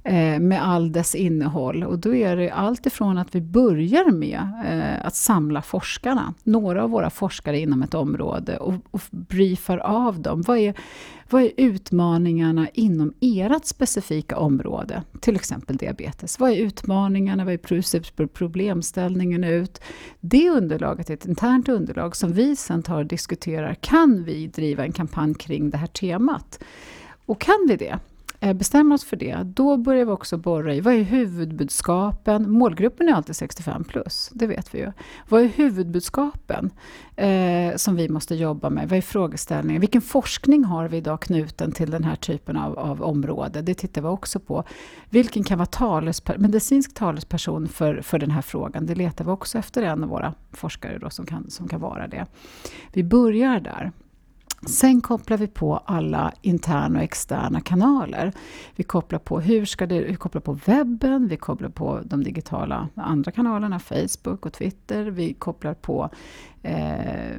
Eh, 0.04 0.40
med 0.40 0.64
all 0.64 0.92
dess 0.92 1.16
innehåll. 1.16 1.84
Och 1.84 2.00
då 2.00 2.16
är 2.16 2.36
det 2.36 2.50
allt 2.50 2.86
ifrån 2.86 3.18
att 3.18 3.36
vi 3.36 3.42
börjar 3.42 4.12
med 4.12 4.40
eh, 4.66 5.06
att 5.06 5.16
samla 5.16 5.62
forskarna, 5.62 6.34
några 6.44 6.84
av 6.84 6.90
våra 6.90 7.10
forskare 7.10 7.60
inom 7.60 7.84
ett 7.84 7.94
område 7.94 8.58
och, 8.58 8.74
och 8.92 9.02
briefar 9.12 9.78
av 9.78 10.22
dem. 10.22 10.42
Vad 10.42 10.58
är, 10.58 10.74
vad 11.30 11.42
är 11.42 11.52
utmaningarna 11.58 12.68
inom 12.74 13.14
ert 13.22 13.66
specifika 13.66 14.38
område? 14.38 15.04
Till 15.20 15.36
exempel 15.36 15.78
diabetes. 15.78 16.40
Vad 16.40 16.52
är 16.52 16.56
utmaningarna? 16.56 17.46
Vad 17.46 17.54
är, 17.54 18.28
problemställningen 18.28 19.44
ut? 19.44 19.82
Det 20.20 20.50
underlaget 20.50 21.10
är 21.10 21.14
ett 21.14 21.26
internt 21.26 21.70
underlag 21.70 22.16
som 22.16 22.34
vi 22.34 22.56
sen 22.56 22.84
tar 22.84 23.00
och 23.00 23.06
diskuterar. 23.06 23.74
Kan 23.74 24.24
vi 24.24 24.48
driva 24.48 24.84
en 24.84 24.92
kampanj 24.92 25.34
kring 25.34 25.70
det 25.70 25.78
här 25.78 25.88
temat? 25.88 26.60
Och 27.26 27.42
kan 27.42 27.66
vi 27.70 27.76
det, 27.76 28.00
Eh, 28.42 28.54
bestämmer 28.54 28.96
oss 28.96 29.04
för 29.04 29.18
det, 29.18 29.44
då 29.44 29.78
börjar 29.78 30.06
vi 30.06 30.12
också 30.12 30.38
borra 30.38 30.76
i 30.76 30.82
vad 30.82 30.94
är 30.94 31.04
huvudbudskapen? 31.04 32.52
Målgruppen 32.52 33.10
är 33.10 33.14
alltid 33.14 33.36
65 33.36 33.84
plus, 33.84 34.30
det 34.34 34.48
vet 34.48 34.76
vi 34.76 34.80
ju. 34.80 34.92
Vad 35.30 35.42
är 35.42 35.48
huvudbudskapen 35.48 36.70
eh, 37.16 37.76
som 37.76 37.96
vi 37.96 38.10
måste 38.10 38.36
jobba 38.36 38.70
med? 38.70 38.90
Vad 38.90 38.98
är 38.98 39.02
frågeställningen? 39.02 39.80
Vilken 39.80 40.02
forskning 40.02 40.64
har 40.64 40.88
vi 40.88 40.98
idag 40.98 41.22
knuten 41.22 41.72
till 41.72 41.92
den 41.92 42.04
här 42.04 42.16
typen 42.16 42.58
av, 42.58 42.80
av 42.80 43.02
område? 43.02 43.62
Det 43.62 43.74
tittar 43.74 44.02
vi 44.02 44.08
också 44.08 44.40
på. 44.40 44.64
Vilken 45.10 45.44
kan 45.44 45.58
vara 45.58 45.66
talesper 45.66 46.38
medicinsk 46.38 46.94
talesperson 46.94 47.68
för, 47.68 48.02
för 48.02 48.20
den 48.20 48.32
här 48.32 48.42
frågan? 48.42 48.86
Det 48.86 48.96
letar 48.96 49.26
vi 49.26 49.32
också 49.32 49.58
efter 49.58 49.84
en 49.84 50.04
av 50.04 50.10
våra 50.10 50.34
forskare 50.52 50.98
då 50.98 51.10
som, 51.10 51.26
kan, 51.26 51.50
som 51.50 51.68
kan 51.68 51.82
vara 51.82 52.08
det. 52.08 52.26
Vi 52.94 53.04
börjar 53.04 53.60
där. 53.60 53.92
Sen 54.68 55.02
kopplar 55.02 55.38
vi 55.38 55.48
på 55.48 55.78
alla 55.78 56.34
interna 56.42 57.00
och 57.00 57.04
externa 57.04 57.62
kanaler. 57.62 58.34
Vi 58.76 58.84
kopplar 58.84 59.20
på, 59.20 59.40
hur 59.40 59.66
ska 59.66 59.86
det, 59.86 60.02
vi 60.02 60.16
kopplar 60.16 60.42
på 60.42 60.60
webben, 60.66 61.28
vi 61.28 61.38
kopplar 61.38 61.70
på 61.70 62.00
de 62.06 62.24
digitala 62.24 62.90
andra 62.96 63.32
kanalerna, 63.32 63.80
Facebook 63.80 64.46
och 64.46 64.54
Twitter. 64.54 65.06
Vi 65.06 65.34
kopplar 65.34 65.74
på 65.74 66.10
eh, 66.64 67.38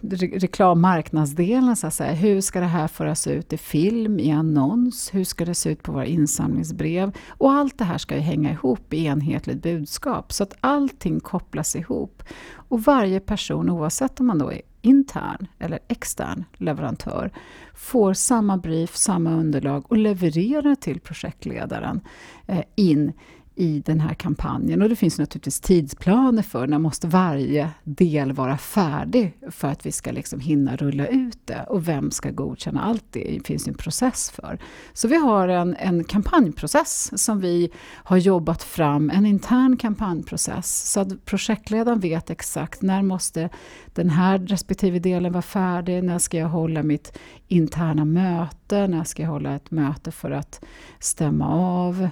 re 0.00 0.26
reklammarknadsdelen, 0.38 1.76
så 1.76 1.86
att 1.86 1.94
säga. 1.94 2.12
Hur 2.12 2.40
ska 2.40 2.60
det 2.60 2.66
här 2.66 2.88
föras 2.88 3.26
ut 3.26 3.52
i 3.52 3.58
film, 3.58 4.20
i 4.20 4.30
annons? 4.30 5.14
Hur 5.14 5.24
ska 5.24 5.44
det 5.44 5.54
se 5.54 5.70
ut 5.70 5.82
på 5.82 5.92
våra 5.92 6.06
insamlingsbrev? 6.06 7.12
Och 7.28 7.52
allt 7.52 7.78
det 7.78 7.84
här 7.84 7.98
ska 7.98 8.14
ju 8.14 8.20
hänga 8.20 8.52
ihop 8.52 8.94
i 8.94 9.06
enhetligt 9.06 9.62
budskap, 9.62 10.32
så 10.32 10.42
att 10.42 10.54
allting 10.60 11.20
kopplas 11.20 11.76
ihop. 11.76 12.22
Och 12.54 12.82
varje 12.82 13.20
person, 13.20 13.70
oavsett 13.70 14.20
om 14.20 14.26
man 14.26 14.38
då 14.38 14.52
är 14.52 14.60
intern 14.84 15.46
eller 15.58 15.78
extern 15.88 16.44
leverantör 16.56 17.30
får 17.74 18.12
samma 18.12 18.56
brief, 18.56 18.96
samma 18.96 19.30
underlag 19.30 19.84
och 19.90 19.96
levererar 19.96 20.74
till 20.74 21.00
projektledaren 21.00 22.00
eh, 22.46 22.62
in 22.76 23.12
i 23.56 23.82
den 23.86 24.00
här 24.00 24.14
kampanjen. 24.14 24.82
Och 24.82 24.88
det 24.88 24.96
finns 24.96 25.18
naturligtvis 25.18 25.60
tidsplaner 25.60 26.42
för 26.42 26.66
när 26.66 26.78
måste 26.78 27.06
varje 27.06 27.70
del 27.84 28.32
vara 28.32 28.58
färdig 28.58 29.38
för 29.50 29.68
att 29.68 29.86
vi 29.86 29.92
ska 29.92 30.12
liksom 30.12 30.40
hinna 30.40 30.76
rulla 30.76 31.06
ut 31.06 31.38
det. 31.44 31.66
Och 31.68 31.88
vem 31.88 32.10
ska 32.10 32.30
godkänna 32.30 32.82
allt 32.82 33.04
det? 33.10 33.20
Det 33.38 33.46
finns 33.46 33.68
en 33.68 33.74
process 33.74 34.30
för. 34.30 34.58
Så 34.92 35.08
vi 35.08 35.16
har 35.16 35.48
en, 35.48 35.76
en 35.76 36.04
kampanjprocess 36.04 37.22
som 37.22 37.40
vi 37.40 37.70
har 37.92 38.16
jobbat 38.16 38.62
fram, 38.62 39.10
en 39.10 39.26
intern 39.26 39.76
kampanjprocess. 39.76 40.92
Så 40.92 41.00
att 41.00 41.24
projektledaren 41.24 42.00
vet 42.00 42.30
exakt 42.30 42.82
när 42.82 43.02
måste 43.02 43.48
den 43.86 44.10
här 44.10 44.38
respektive 44.38 44.98
delen 44.98 45.32
vara 45.32 45.42
färdig, 45.42 46.04
när 46.04 46.18
ska 46.18 46.38
jag 46.38 46.48
hålla 46.48 46.82
mitt 46.82 47.18
interna 47.48 48.04
möte? 48.04 48.64
när 48.74 49.04
ska 49.04 49.22
jag 49.22 49.30
hålla 49.30 49.54
ett 49.54 49.70
möte 49.70 50.10
för 50.10 50.30
att 50.30 50.64
stämma 50.98 51.48
av? 51.54 52.08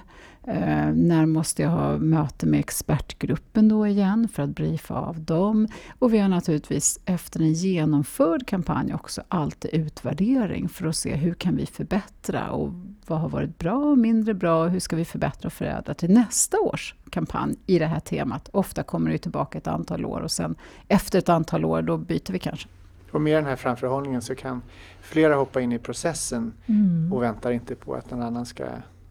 Eh, 0.47 0.93
när 0.93 1.25
måste 1.25 1.61
jag 1.61 1.69
ha 1.69 1.97
möte 1.97 2.45
med 2.45 2.59
expertgruppen 2.59 3.67
då 3.67 3.87
igen 3.87 4.27
för 4.27 4.43
att 4.43 4.49
briefa 4.49 4.93
av 4.93 5.19
dem? 5.21 5.67
Och 5.99 6.13
vi 6.13 6.17
har 6.17 6.29
naturligtvis 6.29 6.99
efter 7.05 7.39
en 7.39 7.53
genomförd 7.53 8.47
kampanj 8.47 8.93
också 8.93 9.21
alltid 9.27 9.73
utvärdering 9.73 10.69
för 10.69 10.87
att 10.87 10.95
se 10.95 11.15
hur 11.15 11.33
kan 11.33 11.55
vi 11.55 11.65
förbättra 11.65 12.51
och 12.51 12.73
vad 13.07 13.19
har 13.19 13.29
varit 13.29 13.57
bra 13.57 13.75
och 13.75 13.97
mindre 13.97 14.33
bra 14.33 14.63
och 14.63 14.69
hur 14.69 14.79
ska 14.79 14.95
vi 14.95 15.05
förbättra 15.05 15.47
och 15.47 15.53
förädla 15.53 15.93
till 15.93 16.11
nästa 16.13 16.59
års 16.59 16.95
kampanj 17.09 17.55
i 17.65 17.79
det 17.79 17.87
här 17.87 17.99
temat. 17.99 18.49
Ofta 18.53 18.83
kommer 18.83 19.11
det 19.11 19.17
tillbaka 19.17 19.57
ett 19.57 19.67
antal 19.67 20.05
år 20.05 20.19
och 20.19 20.31
sen 20.31 20.55
efter 20.87 21.19
ett 21.19 21.29
antal 21.29 21.65
år 21.65 21.81
då 21.81 21.97
byter 21.97 22.31
vi 22.31 22.39
kanske. 22.39 22.69
Och 23.11 23.21
med 23.21 23.35
den 23.35 23.45
här 23.45 23.55
framförhållningen 23.55 24.21
så 24.21 24.35
kan 24.35 24.61
flera 25.01 25.35
hoppa 25.35 25.61
in 25.61 25.71
i 25.71 25.79
processen 25.79 26.53
mm. 26.65 27.13
och 27.13 27.23
väntar 27.23 27.51
inte 27.51 27.75
på 27.75 27.93
att 27.93 28.11
någon 28.11 28.21
annan 28.21 28.45
ska. 28.45 28.65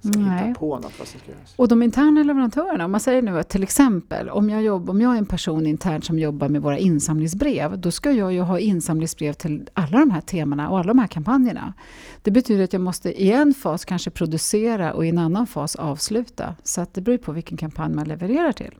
Hitta 0.05 0.55
på 0.59 0.75
något 0.77 0.99
vad 0.99 1.09
som 1.09 1.21
ska 1.21 1.31
göras. 1.31 1.55
Och 1.57 1.69
de 1.69 1.83
interna 1.83 2.23
leverantörerna, 2.23 2.85
om 2.85 2.91
man 2.91 3.01
säger 3.01 3.23
nu 3.23 3.39
att 3.39 3.49
till 3.49 3.63
exempel 3.63 4.31
om 4.31 4.51
jag, 4.51 4.63
jobb, 4.63 4.91
om 4.91 5.01
jag 5.01 5.15
är 5.15 5.19
en 5.19 5.27
person 5.27 5.67
internt 5.67 6.05
som 6.05 6.19
jobbar 6.19 6.49
med 6.49 6.63
våra 6.63 6.79
insamlingsbrev, 6.79 7.79
då 7.79 7.91
ska 7.91 8.13
jag 8.13 8.33
ju 8.33 8.41
ha 8.41 8.59
insamlingsbrev 8.59 9.33
till 9.33 9.69
alla 9.75 9.99
de 9.99 10.11
här 10.11 10.21
temana 10.21 10.71
och 10.71 10.79
alla 10.79 10.89
de 10.89 10.99
här 10.99 11.07
kampanjerna. 11.07 11.75
Det 12.23 12.31
betyder 12.31 12.65
att 12.65 12.73
jag 12.73 12.83
måste 12.83 13.23
i 13.23 13.33
en 13.33 13.55
fas 13.55 13.85
kanske 13.85 14.11
producera 14.11 14.93
och 14.93 15.07
i 15.07 15.09
en 15.09 15.19
annan 15.19 15.47
fas 15.47 15.77
avsluta. 15.77 16.55
Så 16.63 16.81
att 16.81 16.95
det 16.95 17.01
beror 17.01 17.19
på 17.19 17.33
vilken 17.33 17.57
kampanj 17.57 17.95
man 17.95 18.09
levererar 18.09 18.53
till. 18.53 18.75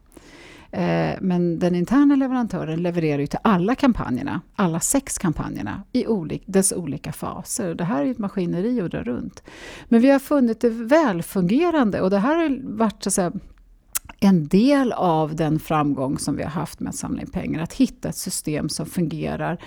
Eh, 0.73 1.15
men 1.21 1.59
den 1.59 1.75
interna 1.75 2.15
leverantören 2.15 2.83
levererar 2.83 3.19
ju 3.19 3.27
till 3.27 3.39
alla 3.41 3.75
kampanjerna, 3.75 4.41
alla 4.55 4.79
sex 4.79 5.17
kampanjerna 5.17 5.83
i 5.91 6.07
olika, 6.07 6.43
dess 6.47 6.73
olika 6.73 7.11
faser. 7.11 7.75
Det 7.75 7.83
här 7.83 8.05
är 8.05 8.11
ett 8.11 8.17
maskineri 8.17 8.81
att 8.81 8.91
dra 8.91 9.03
runt. 9.03 9.43
Men 9.85 10.01
vi 10.01 10.09
har 10.09 10.19
funnit 10.19 10.61
det 10.61 10.69
välfungerande 10.69 12.01
och 12.01 12.09
det 12.09 12.19
här 12.19 12.35
har 12.35 12.77
varit 12.77 13.03
så 13.03 13.09
att 13.09 13.13
säga, 13.13 13.31
en 14.23 14.47
del 14.47 14.91
av 14.91 15.35
den 15.35 15.59
framgång 15.59 16.19
som 16.19 16.35
vi 16.35 16.43
har 16.43 16.49
haft 16.49 16.79
med 16.79 16.89
att 16.89 16.95
samla 16.95 17.21
in 17.21 17.27
pengar. 17.27 17.63
Att 17.63 17.73
hitta 17.73 18.09
ett 18.09 18.15
system 18.15 18.69
som 18.69 18.85
fungerar. 18.85 19.57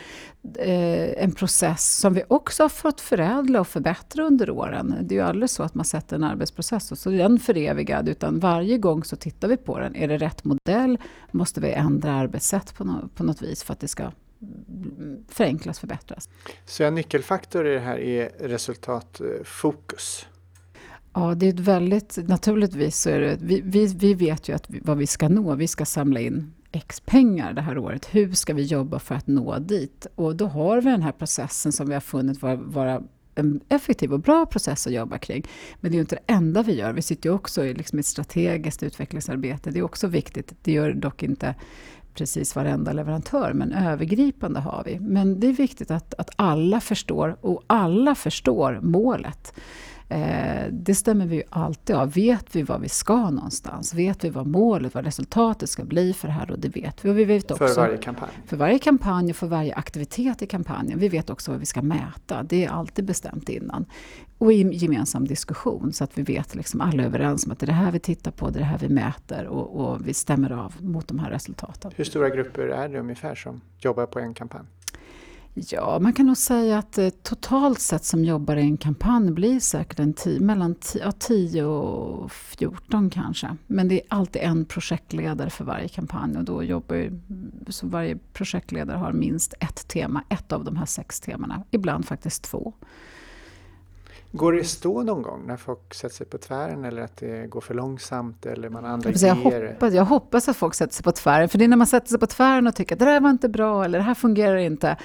Eh, 0.58 1.22
en 1.24 1.32
process 1.32 1.96
som 1.96 2.14
vi 2.14 2.22
också 2.28 2.64
har 2.64 2.68
fått 2.68 3.00
förädla 3.00 3.60
och 3.60 3.68
förbättra 3.68 4.24
under 4.24 4.50
åren. 4.50 4.94
Det 5.02 5.14
är 5.14 5.18
ju 5.18 5.24
aldrig 5.24 5.50
så 5.50 5.62
att 5.62 5.74
man 5.74 5.84
sätter 5.84 6.16
en 6.16 6.24
arbetsprocess 6.24 6.92
och 6.92 6.98
så 6.98 7.10
är 7.10 7.18
den 7.18 7.38
förevigad. 7.38 8.08
Utan 8.08 8.38
varje 8.38 8.78
gång 8.78 9.04
så 9.04 9.16
tittar 9.16 9.48
vi 9.48 9.56
på 9.56 9.78
den. 9.78 9.96
Är 9.96 10.08
det 10.08 10.18
rätt 10.18 10.44
modell? 10.44 10.98
Måste 11.30 11.60
vi 11.60 11.72
ändra 11.72 12.12
arbetssätt 12.12 12.74
på, 12.74 12.84
no 12.84 13.08
på 13.14 13.24
något 13.24 13.42
vis 13.42 13.62
för 13.62 13.72
att 13.72 13.80
det 13.80 13.88
ska 13.88 14.02
mm, 14.02 15.24
förenklas, 15.28 15.78
förbättras. 15.78 16.28
Så 16.64 16.84
en 16.84 16.94
nyckelfaktor 16.94 17.66
i 17.66 17.74
det 17.74 17.80
här 17.80 17.98
är 17.98 18.30
resultatfokus? 18.48 20.26
Ja, 21.18 21.34
det 21.34 21.46
är 21.46 21.50
ett 21.50 21.60
väldigt, 21.60 22.18
naturligtvis 22.28 23.00
så 23.00 23.10
är 23.10 23.20
det, 23.20 23.38
vi, 23.40 23.60
vi, 23.60 23.86
vi 23.86 24.14
vet 24.14 24.48
ju 24.48 24.54
att 24.54 24.70
vi, 24.70 24.80
vad 24.84 24.98
vi 24.98 25.06
ska 25.06 25.28
nå. 25.28 25.54
Vi 25.54 25.68
ska 25.68 25.84
samla 25.84 26.20
in 26.20 26.52
X 26.72 27.00
pengar 27.00 27.52
det 27.52 27.60
här 27.60 27.78
året. 27.78 28.08
Hur 28.14 28.32
ska 28.32 28.54
vi 28.54 28.62
jobba 28.62 28.98
för 28.98 29.14
att 29.14 29.26
nå 29.26 29.58
dit? 29.58 30.06
Och 30.14 30.36
då 30.36 30.46
har 30.46 30.80
vi 30.80 30.90
den 30.90 31.02
här 31.02 31.12
processen 31.12 31.72
som 31.72 31.88
vi 31.88 31.94
har 31.94 32.00
funnit 32.00 32.42
vara, 32.42 32.56
vara 32.56 33.02
en 33.34 33.60
effektiv 33.68 34.12
och 34.12 34.20
bra 34.20 34.46
process 34.46 34.86
att 34.86 34.92
jobba 34.92 35.18
kring. 35.18 35.44
Men 35.80 35.90
det 35.90 35.94
är 35.94 35.96
ju 35.96 36.00
inte 36.00 36.16
det 36.26 36.32
enda 36.32 36.62
vi 36.62 36.74
gör. 36.74 36.92
Vi 36.92 37.02
sitter 37.02 37.28
ju 37.28 37.34
också 37.34 37.64
i 37.64 37.74
liksom 37.74 37.98
ett 37.98 38.06
strategiskt 38.06 38.82
utvecklingsarbete. 38.82 39.70
Det 39.70 39.78
är 39.78 39.82
också 39.82 40.06
viktigt. 40.06 40.54
Det 40.62 40.72
gör 40.72 40.92
dock 40.92 41.22
inte 41.22 41.54
precis 42.14 42.56
varenda 42.56 42.92
leverantör, 42.92 43.52
men 43.52 43.72
övergripande 43.72 44.60
har 44.60 44.82
vi. 44.86 45.00
Men 45.00 45.40
det 45.40 45.46
är 45.46 45.52
viktigt 45.52 45.90
att, 45.90 46.14
att 46.14 46.30
alla 46.36 46.80
förstår, 46.80 47.36
och 47.40 47.62
alla 47.66 48.14
förstår 48.14 48.80
målet. 48.82 49.54
Eh, 50.08 50.66
det 50.70 50.94
stämmer 50.94 51.26
vi 51.26 51.36
ju 51.36 51.42
alltid 51.50 51.96
av. 51.96 52.12
Vet 52.12 52.56
vi 52.56 52.62
var 52.62 52.78
vi 52.78 52.88
ska 52.88 53.30
någonstans? 53.30 53.94
Vet 53.94 54.24
vi 54.24 54.30
vad 54.30 54.46
målet, 54.46 54.94
vad 54.94 55.04
resultatet 55.04 55.70
ska 55.70 55.84
bli 55.84 56.12
för 56.12 56.28
det 56.28 56.34
här? 56.34 56.50
Och 56.50 56.58
det 56.58 56.68
vet 56.68 57.04
vi. 57.04 57.10
Och 57.10 57.18
vi 57.18 57.24
vet 57.24 57.50
också, 57.50 57.66
för 57.66 57.74
varje 57.74 57.96
kampanj? 57.96 58.30
För 58.46 58.56
varje 58.56 58.78
kampanj 58.78 59.30
och 59.30 59.36
för 59.36 59.46
varje 59.46 59.74
aktivitet 59.74 60.42
i 60.42 60.46
kampanjen. 60.46 60.98
Vi 60.98 61.08
vet 61.08 61.30
också 61.30 61.50
vad 61.50 61.60
vi 61.60 61.66
ska 61.66 61.82
mäta. 61.82 62.42
Det 62.42 62.64
är 62.64 62.70
alltid 62.70 63.04
bestämt 63.04 63.48
innan. 63.48 63.86
Och 64.38 64.52
i 64.52 64.74
gemensam 64.74 65.24
diskussion 65.24 65.92
så 65.92 66.04
att 66.04 66.18
vi 66.18 66.22
vet 66.22 66.54
liksom 66.54 66.80
alla 66.80 67.02
är 67.02 67.06
överens 67.06 67.46
om 67.46 67.52
att 67.52 67.58
det 67.58 67.64
är 67.64 67.66
det 67.66 67.72
här 67.72 67.92
vi 67.92 67.98
tittar 67.98 68.30
på, 68.30 68.50
det 68.50 68.58
är 68.58 68.60
det 68.60 68.66
här 68.66 68.78
vi 68.78 68.88
mäter 68.88 69.46
och, 69.46 69.80
och 69.80 70.08
vi 70.08 70.14
stämmer 70.14 70.50
av 70.50 70.74
mot 70.80 71.08
de 71.08 71.18
här 71.18 71.30
resultaten. 71.30 71.92
Hur 71.96 72.04
stora 72.04 72.28
grupper 72.28 72.68
är 72.68 72.88
det 72.88 72.98
ungefär 72.98 73.34
som 73.34 73.60
jobbar 73.78 74.06
på 74.06 74.18
en 74.18 74.34
kampanj? 74.34 74.64
Ja, 75.58 75.98
man 75.98 76.12
kan 76.12 76.26
nog 76.26 76.36
säga 76.36 76.78
att 76.78 76.98
eh, 76.98 77.08
totalt 77.08 77.80
sett 77.80 78.04
som 78.04 78.24
jobbar 78.24 78.56
i 78.56 78.60
en 78.60 78.76
kampanj 78.76 79.30
blir 79.30 79.60
säkert 79.60 79.98
en 79.98 80.12
tio, 80.12 80.40
mellan 80.40 80.74
10 81.18 81.58
ja, 81.58 81.66
och 81.66 82.32
14 82.32 83.10
kanske. 83.10 83.56
Men 83.66 83.88
det 83.88 83.94
är 83.94 84.06
alltid 84.08 84.42
en 84.42 84.64
projektledare 84.64 85.50
för 85.50 85.64
varje 85.64 85.88
kampanj 85.88 86.36
och 86.36 86.44
då 86.44 86.62
jobbar 86.62 87.10
så 87.68 87.86
varje 87.86 88.18
projektledare 88.32 88.96
har 88.96 89.12
minst 89.12 89.54
ett 89.60 89.88
tema, 89.88 90.22
ett 90.28 90.52
av 90.52 90.64
de 90.64 90.76
här 90.76 90.86
sex 90.86 91.20
temana, 91.20 91.62
ibland 91.70 92.06
faktiskt 92.06 92.42
två. 92.42 92.72
Går 94.32 94.52
det 94.52 94.64
stå 94.64 95.02
någon 95.02 95.22
gång 95.22 95.46
när 95.46 95.56
folk 95.56 95.94
sätter 95.94 96.14
sig 96.14 96.26
på 96.26 96.38
tvären 96.38 96.84
eller 96.84 97.02
att 97.02 97.16
det 97.16 97.50
går 97.50 97.60
för 97.60 97.74
långsamt 97.74 98.46
eller 98.46 98.68
man 98.68 98.84
har 98.84 98.90
andra 98.90 99.10
jag 99.10 99.38
idéer? 99.38 99.72
Hoppas, 99.72 99.94
jag 99.94 100.04
hoppas 100.04 100.48
att 100.48 100.56
folk 100.56 100.74
sätter 100.74 100.94
sig 100.94 101.04
på 101.04 101.12
tvären, 101.12 101.48
för 101.48 101.58
det 101.58 101.64
är 101.64 101.68
när 101.68 101.76
man 101.76 101.86
sätter 101.86 102.08
sig 102.08 102.18
på 102.18 102.26
tvären 102.26 102.66
och 102.66 102.74
tycker 102.74 102.94
att 102.94 102.98
det 102.98 103.04
där 103.04 103.20
var 103.20 103.30
inte 103.30 103.48
bra 103.48 103.84
eller 103.84 103.98
det 103.98 104.04
här 104.04 104.14
fungerar 104.14 104.56
inte. 104.56 104.96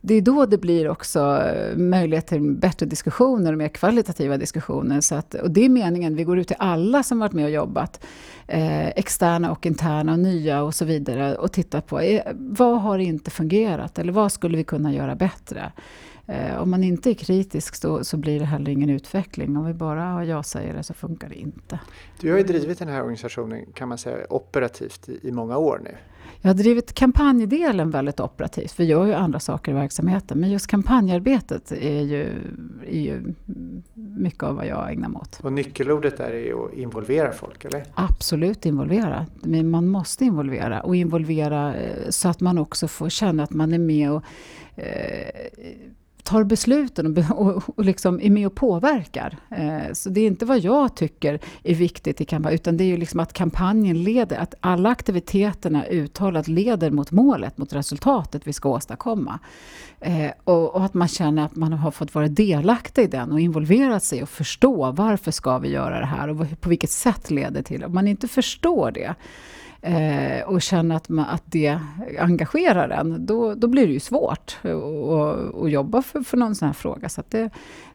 Det 0.00 0.14
är 0.14 0.22
då 0.22 0.46
det 0.46 0.58
blir 0.58 0.88
också 0.88 1.42
eh, 1.42 1.76
möjlighet 1.76 2.26
till 2.26 2.40
bättre 2.40 2.86
diskussioner 2.86 3.52
och 3.52 3.58
mer 3.58 3.68
kvalitativa 3.68 4.36
diskussioner. 4.36 5.00
Så 5.00 5.14
att, 5.14 5.34
och 5.34 5.50
det 5.50 5.64
är 5.64 5.68
meningen, 5.68 6.16
vi 6.16 6.24
går 6.24 6.38
ut 6.38 6.48
till 6.48 6.56
alla 6.58 7.02
som 7.02 7.18
varit 7.18 7.32
med 7.32 7.44
och 7.44 7.50
jobbat, 7.50 8.04
eh, 8.46 8.88
externa 8.88 9.50
och 9.52 9.66
interna 9.66 10.12
och 10.12 10.18
nya 10.18 10.62
och 10.62 10.74
så 10.74 10.84
vidare 10.84 11.36
och 11.36 11.52
tittar 11.52 11.80
på 11.80 12.00
eh, 12.00 12.22
vad 12.34 12.82
har 12.82 12.98
inte 12.98 13.30
fungerat 13.30 13.98
eller 13.98 14.12
vad 14.12 14.32
skulle 14.32 14.56
vi 14.56 14.64
kunna 14.64 14.92
göra 14.92 15.14
bättre? 15.14 15.72
Eh, 16.26 16.62
om 16.62 16.70
man 16.70 16.84
inte 16.84 17.10
är 17.10 17.14
kritisk 17.14 17.74
så, 17.74 18.04
så 18.04 18.16
blir 18.16 18.38
det 18.38 18.44
heller 18.44 18.70
ingen 18.70 18.90
utveckling. 18.90 19.56
Om 19.56 19.66
vi 19.66 19.74
bara 19.74 20.02
har 20.04 20.22
ja-sägare 20.22 20.82
så 20.82 20.94
funkar 20.94 21.28
det 21.28 21.34
inte. 21.34 21.80
Du 22.20 22.30
har 22.30 22.38
ju 22.38 22.44
drivit 22.44 22.78
den 22.78 22.88
här 22.88 23.00
organisationen 23.00 23.66
kan 23.74 23.88
man 23.88 23.98
säga 23.98 24.26
operativt 24.30 25.08
i, 25.08 25.28
i 25.28 25.32
många 25.32 25.56
år 25.56 25.80
nu. 25.84 25.96
Jag 26.40 26.48
har 26.48 26.54
drivit 26.54 26.92
kampanjdelen 26.92 27.90
väldigt 27.90 28.20
operativt. 28.20 28.80
Vi 28.80 28.84
gör 28.84 29.06
ju 29.06 29.12
andra 29.12 29.40
saker 29.40 29.72
i 29.72 29.74
verksamheten. 29.74 30.40
Men 30.40 30.50
just 30.50 30.66
kampanjarbetet 30.66 31.72
är 31.72 32.02
ju, 32.02 32.30
är 32.86 33.00
ju 33.00 33.34
mycket 33.94 34.42
av 34.42 34.56
vad 34.56 34.66
jag 34.66 34.92
ägnar 34.92 35.08
mig 35.08 35.20
åt. 35.20 35.40
Och 35.42 35.52
nyckelordet 35.52 36.16
där 36.16 36.30
är 36.30 36.64
att 36.64 36.74
involvera 36.74 37.32
folk, 37.32 37.64
eller? 37.64 37.84
Absolut 37.94 38.66
involvera. 38.66 39.26
Men 39.42 39.70
man 39.70 39.88
måste 39.88 40.24
involvera. 40.24 40.80
Och 40.80 40.96
involvera 40.96 41.74
eh, 41.74 42.10
så 42.10 42.28
att 42.28 42.40
man 42.40 42.58
också 42.58 42.88
får 42.88 43.08
känna 43.08 43.42
att 43.42 43.50
man 43.50 43.72
är 43.72 43.78
med 43.78 44.12
och 44.12 44.22
eh, 44.76 45.30
tar 46.26 46.44
besluten 46.44 47.06
och, 47.06 47.46
och, 47.46 47.62
och 47.76 47.84
liksom 47.84 48.20
är 48.20 48.30
med 48.30 48.46
och 48.46 48.54
påverkar. 48.54 49.36
Eh, 49.50 49.92
så 49.92 50.10
det 50.10 50.20
är 50.20 50.26
inte 50.26 50.44
vad 50.44 50.58
jag 50.58 50.96
tycker 50.96 51.40
är 51.62 51.74
viktigt 51.74 52.20
i 52.20 52.24
kampanjen, 52.24 52.54
utan 52.54 52.76
det 52.76 52.84
är 52.84 52.86
ju 52.86 52.96
liksom 52.96 53.20
att 53.20 53.32
kampanjen 53.32 54.02
leder, 54.02 54.36
att 54.36 54.54
alla 54.60 54.88
aktiviteterna 54.88 55.86
uttalat 55.86 56.48
leder 56.48 56.90
mot 56.90 57.10
målet, 57.10 57.58
mot 57.58 57.72
resultatet 57.72 58.46
vi 58.46 58.52
ska 58.52 58.68
åstadkomma. 58.68 59.38
Eh, 60.00 60.30
och, 60.44 60.74
och, 60.74 60.84
att 60.84 60.94
man 60.94 61.08
känner 61.08 61.44
att 61.44 61.56
man 61.56 61.72
har 61.72 61.90
fått 61.90 62.14
vara 62.14 62.28
delaktig 62.28 63.02
i 63.02 63.06
den 63.06 63.32
och 63.32 63.40
involverat 63.40 64.04
sig 64.04 64.22
och 64.22 64.28
förstå 64.28 64.92
varför 64.92 65.30
ska 65.30 65.58
vi 65.58 65.68
göra 65.68 66.00
det 66.00 66.06
här 66.06 66.28
och 66.28 66.60
på 66.60 66.68
vilket 66.68 66.90
sätt 66.90 67.30
leder 67.30 67.50
det 67.50 67.62
till. 67.62 67.84
Om 67.84 67.94
man 67.94 68.08
inte 68.08 68.28
förstår 68.28 68.90
det, 68.90 69.14
eh, 69.82 70.42
och 70.46 70.62
känner 70.62 70.96
att, 70.96 71.08
man, 71.08 71.24
att 71.24 71.42
det 71.44 71.80
engagerar 72.18 72.88
en, 72.88 73.26
då, 73.26 73.54
då 73.54 73.66
blir 73.66 73.86
det 73.86 73.92
ju 73.92 74.00
svårt 74.00 74.58
att 75.62 75.70
jobba 75.70 76.02
för, 76.02 76.20
för 76.20 76.36
någon 76.36 76.54
sån 76.54 76.66
här 76.66 76.72
fråga. 76.72 77.08
Så 77.08 77.22
det, 77.28 77.50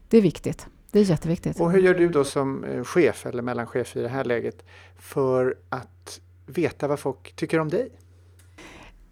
det 0.09 0.17
är 0.17 0.21
viktigt. 0.21 0.67
Det 0.91 0.99
är 0.99 1.03
jätteviktigt. 1.03 1.59
Och 1.59 1.71
hur 1.71 1.81
gör 1.81 1.93
du 1.93 2.09
då 2.09 2.23
som 2.23 2.63
eh, 2.63 2.83
chef 2.83 3.25
eller 3.25 3.41
mellanchef 3.41 3.95
i 3.95 4.01
det 4.01 4.09
här 4.09 4.25
läget 4.25 4.65
för 4.99 5.55
att 5.69 6.19
veta 6.45 6.87
vad 6.87 6.99
folk 6.99 7.35
tycker 7.35 7.59
om 7.59 7.69
dig? 7.69 7.89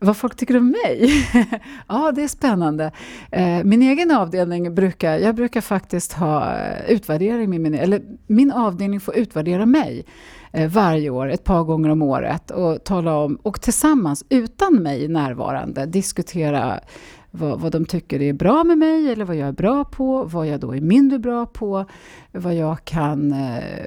Vad 0.01 0.17
folk 0.17 0.35
tycker 0.35 0.57
om 0.57 0.69
mig? 0.83 1.09
ja, 1.88 2.12
det 2.12 2.23
är 2.23 2.27
spännande. 2.27 2.91
Eh, 3.31 3.63
min 3.63 3.81
egen 3.81 4.12
avdelning 4.12 4.75
brukar, 4.75 5.17
jag 5.17 5.35
brukar 5.35 5.62
faktiskt 5.62 6.13
ha 6.13 6.57
eh, 6.57 6.91
utvärdering 6.91 7.49
med 7.49 7.62
min, 7.62 7.73
eller 7.73 8.01
min 8.27 8.51
avdelning 8.51 8.99
får 8.99 9.15
utvärdera 9.15 9.65
mig 9.65 10.05
eh, 10.51 10.69
varje 10.69 11.09
år, 11.09 11.31
ett 11.31 11.43
par 11.43 11.63
gånger 11.63 11.89
om 11.89 12.01
året 12.01 12.51
och 12.51 12.83
tala 12.83 13.17
om, 13.17 13.35
och 13.35 13.62
tillsammans, 13.62 14.25
utan 14.29 14.75
mig 14.75 15.07
närvarande, 15.07 15.85
diskutera 15.85 16.79
vad, 17.31 17.59
vad 17.59 17.71
de 17.71 17.85
tycker 17.85 18.21
är 18.21 18.33
bra 18.33 18.63
med 18.63 18.77
mig 18.77 19.11
eller 19.11 19.25
vad 19.25 19.35
jag 19.35 19.47
är 19.47 19.53
bra 19.53 19.85
på, 19.85 20.23
vad 20.23 20.47
jag 20.47 20.59
då 20.59 20.75
är 20.75 20.81
mindre 20.81 21.19
bra 21.19 21.45
på, 21.45 21.85
vad 22.31 22.55
jag 22.55 22.85
kan 22.85 23.31
eh, 23.31 23.83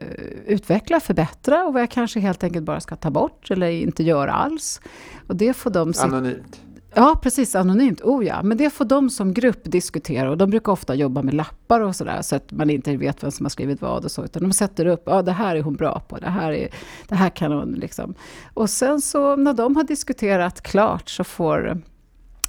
utveckla, 0.46 1.00
förbättra 1.00 1.64
och 1.64 1.72
vad 1.72 1.82
jag 1.82 1.90
kanske 1.90 2.20
helt 2.20 2.44
enkelt 2.44 2.64
bara 2.64 2.80
ska 2.80 2.96
ta 2.96 3.10
bort 3.10 3.50
eller 3.50 3.70
inte 3.70 4.02
göra 4.02 4.32
alls. 4.32 4.80
Och 5.26 5.36
det 5.36 5.54
får 5.54 5.70
de 5.70 5.92
Anonymt? 5.98 6.60
Ja, 6.94 7.20
precis. 7.22 7.54
Anonymt. 7.54 8.00
Oh 8.00 8.24
ja. 8.24 8.42
Men 8.42 8.58
det 8.58 8.70
får 8.70 8.84
de 8.84 9.10
som 9.10 9.34
grupp 9.34 9.60
diskutera 9.64 10.30
och 10.30 10.38
de 10.38 10.50
brukar 10.50 10.72
ofta 10.72 10.94
jobba 10.94 11.22
med 11.22 11.34
lappar 11.34 11.80
och 11.80 11.96
sådär 11.96 12.22
så 12.22 12.36
att 12.36 12.52
man 12.52 12.70
inte 12.70 12.96
vet 12.96 13.22
vem 13.22 13.30
som 13.30 13.44
har 13.44 13.50
skrivit 13.50 13.80
vad 13.82 14.04
och 14.04 14.10
så. 14.10 14.24
Utan 14.24 14.42
de 14.42 14.52
sätter 14.52 14.86
upp, 14.86 15.02
ja 15.06 15.22
det 15.22 15.32
här 15.32 15.56
är 15.56 15.62
hon 15.62 15.74
bra 15.74 16.00
på, 16.08 16.18
det 16.18 16.30
här, 16.30 16.52
är, 16.52 16.68
det 17.08 17.14
här 17.14 17.30
kan 17.30 17.52
hon 17.52 17.72
liksom. 17.72 18.14
Och 18.54 18.70
sen 18.70 19.00
så 19.00 19.36
när 19.36 19.52
de 19.52 19.76
har 19.76 19.84
diskuterat 19.84 20.62
klart 20.62 21.08
så 21.08 21.24
får 21.24 21.82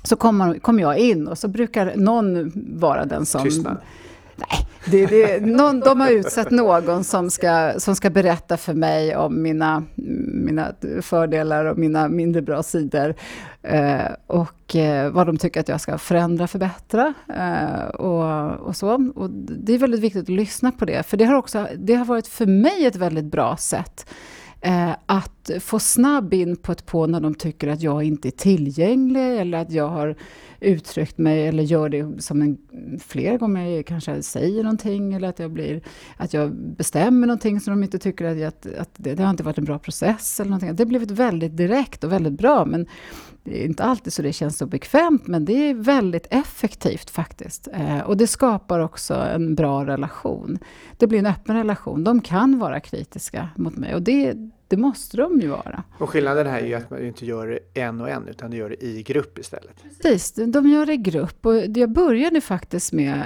så 0.04 0.16
kommer, 0.16 0.60
kommer 0.60 0.82
jag 0.82 0.98
in 0.98 1.28
och 1.28 1.38
så 1.38 1.48
brukar 1.48 1.96
någon 1.96 2.52
vara 2.80 3.06
den 3.06 3.26
som... 3.26 3.44
Tystnad. 3.44 3.78
Nej, 4.36 4.68
det, 4.86 5.06
det, 5.06 5.46
någon, 5.46 5.80
de 5.80 6.02
har 6.02 6.10
utsett 6.10 6.52
någon 6.52 7.04
som 7.04 7.30
ska, 7.30 7.74
som 7.78 7.96
ska 7.96 8.10
berätta 8.10 8.58
för 8.58 8.74
mig 8.74 9.16
om 9.16 9.42
mina, 9.42 9.84
mina 10.34 10.74
fördelar 11.02 11.66
och 11.66 11.78
mina 11.78 12.08
mindre 12.08 12.42
bra 12.42 12.64
sidor. 12.64 13.16
Eh, 13.62 14.12
och 14.28 14.76
eh, 14.76 15.12
vad 15.12 15.28
de 15.28 15.38
tycker 15.38 15.60
att 15.60 15.68
jag 15.68 15.82
ska 15.82 15.98
förändra, 15.98 16.48
förbättra 16.48 17.14
eh, 17.36 17.86
och, 17.86 18.68
och 18.68 18.76
så. 18.76 19.12
Och 19.16 19.30
det 19.30 19.74
är 19.74 19.78
väldigt 19.78 20.02
viktigt 20.02 20.24
att 20.24 20.30
lyssna 20.30 20.72
på 20.72 20.86
det, 20.86 21.04
för 21.04 21.18
det 21.18 21.26
har, 21.26 21.36
också, 21.36 21.68
det 21.78 21.94
har 21.94 22.06
varit 22.06 22.28
för 22.28 22.46
mig 22.46 22.86
ett 22.86 22.96
väldigt 22.96 23.26
bra 23.26 23.58
sätt 23.58 24.06
Eh, 24.66 24.96
att 25.06 25.52
få 25.60 25.80
snabb 25.80 26.34
input 26.34 26.86
på 26.86 27.08
när 27.08 27.20
de 27.20 27.36
tycker 27.36 27.68
att 27.68 27.82
jag 27.82 28.04
inte 28.04 28.28
är 28.28 28.32
tillgänglig 28.32 29.40
eller 29.40 29.58
att 29.58 29.72
jag 29.72 29.88
har 29.88 30.16
uttryckt 30.60 31.18
mig 31.18 31.48
eller 31.48 31.64
gör 31.64 31.90
det 31.90 32.22
som 32.22 32.42
en, 32.42 32.58
fler 33.00 33.38
gånger, 33.38 33.70
jag 33.70 33.86
kanske 33.86 34.24
säger 34.24 34.64
någonting 34.64 35.14
eller 35.14 35.28
att 35.28 35.40
jag, 35.40 35.52
blir, 35.52 35.82
att 36.18 36.34
jag 36.34 36.56
bestämmer 36.56 37.28
någonting 37.28 37.60
som 37.60 37.72
de 37.74 37.84
inte 37.84 38.00
tycker 38.00 38.26
att, 38.26 38.38
jag, 38.38 38.54
att 38.80 38.90
det, 38.98 39.16
det, 39.16 39.24
har 39.24 39.30
inte 39.30 39.44
varit 39.44 39.58
en 39.58 39.66
bra 39.66 39.80
process 39.80 40.40
eller 40.40 40.50
någonting. 40.50 40.76
Det 40.76 40.84
har 40.84 40.90
blivit 40.90 41.12
väldigt 41.12 41.58
direkt 41.58 42.04
och 42.04 42.12
väldigt 42.12 42.34
bra 42.34 42.66
men 42.66 42.88
det 43.44 43.62
är 43.62 43.66
inte 43.66 43.84
alltid 43.84 44.14
så 44.14 44.22
det 44.22 44.34
känns 44.34 44.58
så 44.58 44.66
bekvämt 44.66 45.28
men 45.28 45.46
det 45.46 45.70
är 45.70 45.74
väldigt 45.74 46.28
effektivt 46.30 47.10
faktiskt. 47.10 47.68
Eh, 47.74 48.00
och 48.00 48.18
det 48.18 48.28
skapar 48.28 48.80
också 48.80 49.14
en 49.14 49.56
bra 49.56 49.86
relation. 49.86 50.60
Det 50.98 51.08
blir 51.08 51.20
en 51.20 51.26
öppen 51.26 51.56
relation. 51.56 52.04
De 52.04 52.22
kan 52.22 52.60
vara 52.60 52.80
kritiska 52.80 53.50
mot 53.56 53.76
mig 53.76 53.96
och 53.96 54.02
det, 54.02 54.34
det 54.68 54.78
måste 54.78 55.18
de 55.18 55.40
ju 55.40 55.48
vara. 55.48 55.84
Och 55.98 56.10
skillnaden 56.10 56.48
här 56.48 56.60
är 56.60 56.66
ju 56.66 56.74
att 56.74 56.90
man 56.90 57.06
inte 57.06 57.26
gör 57.26 57.48
det 57.48 57.82
en 57.82 58.02
och 58.02 58.10
en 58.10 58.28
utan 58.28 58.52
du 58.52 58.58
gör 58.58 58.70
det 58.70 58.84
i 58.86 59.04
grupp 59.04 59.40
istället. 59.40 59.84
Precis, 60.02 60.34
de 60.34 60.70
gör 60.70 60.86
det 60.86 60.94
i 60.94 60.98
grupp 60.98 61.46
och 61.46 61.56
jag 61.56 61.92
började 61.92 62.42
faktiskt 62.42 62.94
med, 62.94 63.24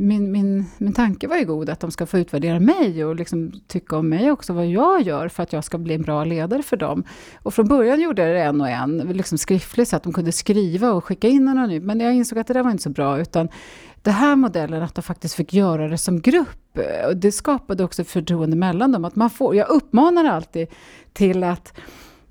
min, 0.00 0.32
min, 0.32 0.64
min 0.78 0.92
tanke 0.92 1.28
var 1.28 1.36
ju 1.36 1.44
god 1.44 1.70
att 1.70 1.80
de 1.80 1.90
ska 1.90 2.06
få 2.06 2.18
utvärdera 2.18 2.60
mig 2.60 3.04
och 3.04 3.16
liksom 3.16 3.52
tycka 3.66 3.96
om 3.96 4.08
mig 4.08 4.30
också, 4.30 4.52
vad 4.52 4.66
jag 4.66 5.02
gör 5.02 5.28
för 5.28 5.42
att 5.42 5.52
jag 5.52 5.64
ska 5.64 5.78
bli 5.78 5.94
en 5.94 6.02
bra 6.02 6.24
ledare 6.24 6.62
för 6.62 6.76
dem. 6.76 7.04
Och 7.42 7.54
från 7.54 7.68
början 7.68 8.00
gjorde 8.00 8.22
jag 8.22 8.34
det 8.34 8.42
en 8.42 8.60
och 8.60 8.68
en, 8.68 8.98
liksom 8.98 9.38
skriftligt 9.48 9.88
så 9.88 9.96
att 9.96 10.02
de 10.02 10.12
kunde 10.12 10.32
skriva 10.32 10.92
och 10.92 11.04
skicka 11.04 11.28
in 11.28 11.48
anonymt, 11.48 11.84
men 11.84 12.00
jag 12.00 12.14
insåg 12.14 12.38
att 12.38 12.46
det 12.46 12.54
där 12.54 12.62
var 12.62 12.70
inte 12.70 12.82
så 12.82 12.90
bra 12.90 13.20
utan 13.20 13.48
den 14.02 14.14
här 14.14 14.36
modellen, 14.36 14.82
att 14.82 14.94
de 14.94 15.02
faktiskt 15.02 15.34
fick 15.34 15.54
göra 15.54 15.88
det 15.88 15.98
som 15.98 16.20
grupp, 16.20 16.78
eh, 16.78 17.10
det 17.10 17.32
skapade 17.32 17.84
också 17.84 18.04
förtroende 18.04 18.56
mellan 18.56 18.92
dem. 18.92 19.04
Att 19.04 19.16
man 19.16 19.30
får, 19.30 19.56
jag 19.56 19.68
uppmanar 19.68 20.24
alltid 20.24 20.68
till 21.12 21.44
att 21.44 21.72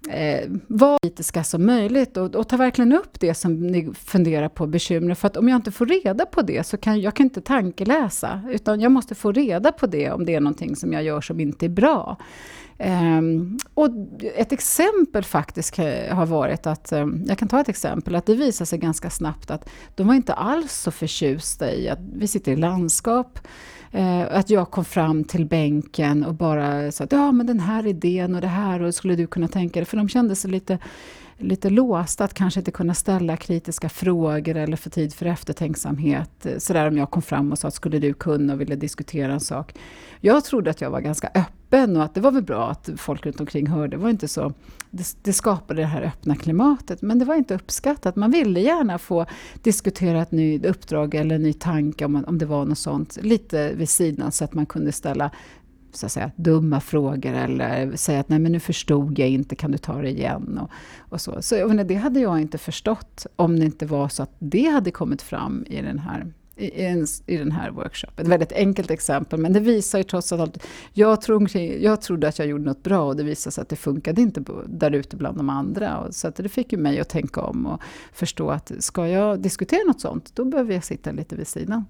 eh, 0.10 0.50
vara 0.68 0.98
kritiska 1.02 1.44
som 1.44 1.66
möjligt 1.66 2.18
och, 2.18 2.36
och, 2.36 2.48
ta 2.50 2.58
verkligen 2.58 2.94
upp 2.94 3.20
det 3.20 3.34
som 3.34 3.68
ni 3.68 3.94
funderar 3.94 4.50
på 4.50 4.68
bekymmer. 4.68 5.16
För 5.16 5.28
att 5.28 5.38
om 5.38 5.50
jag 5.50 5.56
inte 5.56 5.72
får 5.72 5.86
reda 5.86 6.26
på 6.26 6.42
det 6.42 6.68
så 6.68 6.78
kan 6.78 7.02
jag 7.02 7.16
kan 7.16 7.26
inte 7.26 7.42
tankeläsa, 7.42 8.42
utan 8.52 8.82
jag 8.82 8.92
måste 8.92 9.16
få 9.16 9.32
reda 9.32 9.72
på 9.72 9.88
det 9.88 10.12
om 10.12 10.26
det 10.26 10.36
är 10.36 10.40
någonting 10.40 10.76
som 10.76 10.94
jag 10.94 11.04
gör 11.04 11.22
som 11.22 11.40
inte 11.40 11.66
är 11.66 11.70
bra. 11.70 12.18
Eh, 12.78 13.22
och 13.74 13.90
ett 14.36 14.52
exempel 14.52 15.24
faktiskt 15.24 15.78
har 16.12 16.26
varit 16.26 16.68
att, 16.68 16.92
eh, 16.92 17.08
jag 17.26 17.38
kan 17.38 17.48
ta 17.48 17.60
ett 17.60 17.70
exempel, 17.70 18.16
att 18.16 18.26
det 18.26 18.36
visar 18.36 18.66
sig 18.66 18.80
ganska 18.80 19.10
snabbt 19.10 19.52
att 19.52 19.70
de 19.96 20.08
var 20.08 20.14
inte 20.14 20.34
alls 20.34 20.74
så 20.74 20.92
förtjusta 20.92 21.74
i 21.74 21.90
att 21.90 22.00
vi 22.14 22.28
sitter 22.28 22.52
i 22.52 22.56
landskap, 22.56 23.40
Eh, 23.92 24.38
att 24.38 24.50
jag 24.50 24.72
kom 24.72 24.86
fram 24.86 25.24
till 25.24 25.46
bänken 25.46 26.24
och 26.24 26.34
bara 26.34 26.92
sa 26.92 27.04
att 27.04 27.12
ja 27.12 27.32
men 27.32 27.48
den 27.48 27.60
här 27.60 27.88
idén 27.88 28.36
och 28.36 28.42
det 28.42 28.48
här 28.48 28.82
och 28.82 28.96
skulle 28.96 29.16
du 29.16 29.28
kunna 29.28 29.48
tänka 29.48 29.80
dig, 29.80 29.86
för 29.86 29.98
de 29.98 30.10
kände 30.10 30.36
sig 30.36 30.52
lite 30.52 30.80
lite 31.40 31.70
låsta, 31.70 32.24
att 32.24 32.34
kanske 32.34 32.60
inte 32.60 32.72
kunna 32.72 32.94
ställa 32.94 33.38
kritiska 33.38 33.90
frågor 33.90 34.58
eller 34.58 34.78
få 34.78 34.90
tid 34.90 35.14
för 35.14 35.26
eftertänksamhet. 35.26 36.46
Eh, 36.46 36.58
sådär 36.58 36.88
om 36.88 36.98
jag 36.98 37.12
kom 37.12 37.22
fram 37.22 37.52
och 37.52 37.60
sa 37.60 37.68
att 37.68 37.74
skulle 37.74 38.00
du 38.00 38.14
kunna 38.14 38.54
och 38.54 38.62
ville 38.62 38.76
diskutera 38.76 39.34
en 39.34 39.40
sak. 39.40 39.74
Jag 40.20 40.46
trodde 40.46 40.70
att 40.70 40.82
jag 40.82 40.90
var 40.90 41.02
ganska 41.02 41.28
öppen 41.28 41.57
och 41.70 42.04
att 42.04 42.14
det 42.14 42.22
var 42.22 42.32
väl 42.32 42.44
bra 42.44 42.72
att 42.72 42.90
folk 42.98 43.26
runt 43.26 43.40
omkring 43.40 43.68
hörde. 43.68 43.98
Det, 43.98 44.02
var 44.02 44.10
inte 44.10 44.28
så, 44.28 44.54
det, 44.92 45.18
det 45.22 45.34
skapade 45.34 45.82
det 45.82 45.88
här 45.88 46.02
öppna 46.02 46.36
klimatet, 46.36 47.02
men 47.02 47.20
det 47.20 47.26
var 47.26 47.36
inte 47.36 47.56
uppskattat. 47.56 48.16
Man 48.16 48.32
ville 48.32 48.60
gärna 48.60 48.98
få 48.98 49.26
diskutera 49.64 50.22
ett 50.22 50.32
nytt 50.32 50.66
uppdrag 50.66 51.16
eller 51.16 51.36
en 51.36 51.44
ny 51.44 51.54
tanke 51.54 52.06
om, 52.06 52.26
om 52.28 52.38
det 52.38 52.46
var 52.46 52.66
något 52.66 52.78
sånt, 52.78 53.18
lite 53.22 53.74
vid 53.74 53.90
sidan 53.90 54.32
så 54.32 54.44
att 54.44 54.54
man 54.54 54.66
kunde 54.66 54.92
ställa 54.92 55.32
så 55.92 56.06
att 56.06 56.12
säga, 56.12 56.32
dumma 56.36 56.80
frågor 56.80 57.34
eller 57.34 57.96
säga 57.96 58.20
att 58.20 58.30
nej 58.30 58.40
men 58.40 58.52
nu 58.52 58.60
förstod 58.60 59.20
jag 59.20 59.30
inte, 59.30 59.56
kan 59.56 59.72
du 59.72 59.78
ta 59.78 60.02
det 60.02 60.10
igen? 60.10 60.60
Och, 60.62 60.70
och 61.10 61.22
så 61.22 61.42
så 61.42 61.68
menar, 61.68 61.84
det 61.84 61.96
hade 61.96 62.20
jag 62.20 62.42
inte 62.42 62.58
förstått 62.58 63.26
om 63.36 63.60
det 63.60 63.66
inte 63.66 63.86
var 63.86 64.10
så 64.10 64.24
att 64.24 64.36
det 64.40 64.66
hade 64.66 64.92
kommit 64.92 65.22
fram 65.22 65.66
i 65.68 65.82
den 65.82 66.00
här 66.00 66.34
i, 66.58 67.06
i 67.26 67.38
den 67.38 67.52
här 67.52 67.72
workshopen. 67.72 68.26
Ett 68.26 68.32
väldigt 68.32 68.52
enkelt 68.52 68.92
exempel, 68.92 69.40
men 69.40 69.54
det 69.54 69.60
visar 69.60 69.98
ju 69.98 70.04
trots 70.04 70.34
allt... 70.34 70.64
Jag, 70.94 71.22
tror, 71.22 71.58
jag 71.58 72.02
trodde 72.02 72.28
att 72.28 72.40
jag 72.40 72.48
gjorde 72.48 72.64
något 72.64 72.84
bra 72.84 73.04
och 73.04 73.16
det 73.16 73.24
visade 73.24 73.52
sig 73.52 73.62
att 73.62 73.70
det 73.70 73.76
funkade 73.76 74.22
inte 74.22 74.44
där 74.66 74.92
ute 74.92 75.16
bland 75.16 75.38
de 75.38 75.50
andra. 75.50 75.98
Och 75.98 76.16
så 76.16 76.28
att 76.28 76.36
det 76.36 76.50
fick 76.50 76.72
ju 76.72 76.78
mig 76.78 77.00
att 77.00 77.10
tänka 77.10 77.42
om 77.42 77.66
och 77.66 77.82
förstå 78.14 78.50
att 78.50 78.72
ska 78.80 79.08
jag 79.08 79.40
diskutera 79.40 79.84
något 79.88 80.02
sånt, 80.02 80.36
då 80.36 80.46
behöver 80.46 80.74
jag 80.74 80.84
sitta 80.84 81.12
lite 81.12 81.36
vid 81.36 81.48
sidan. 81.48 81.86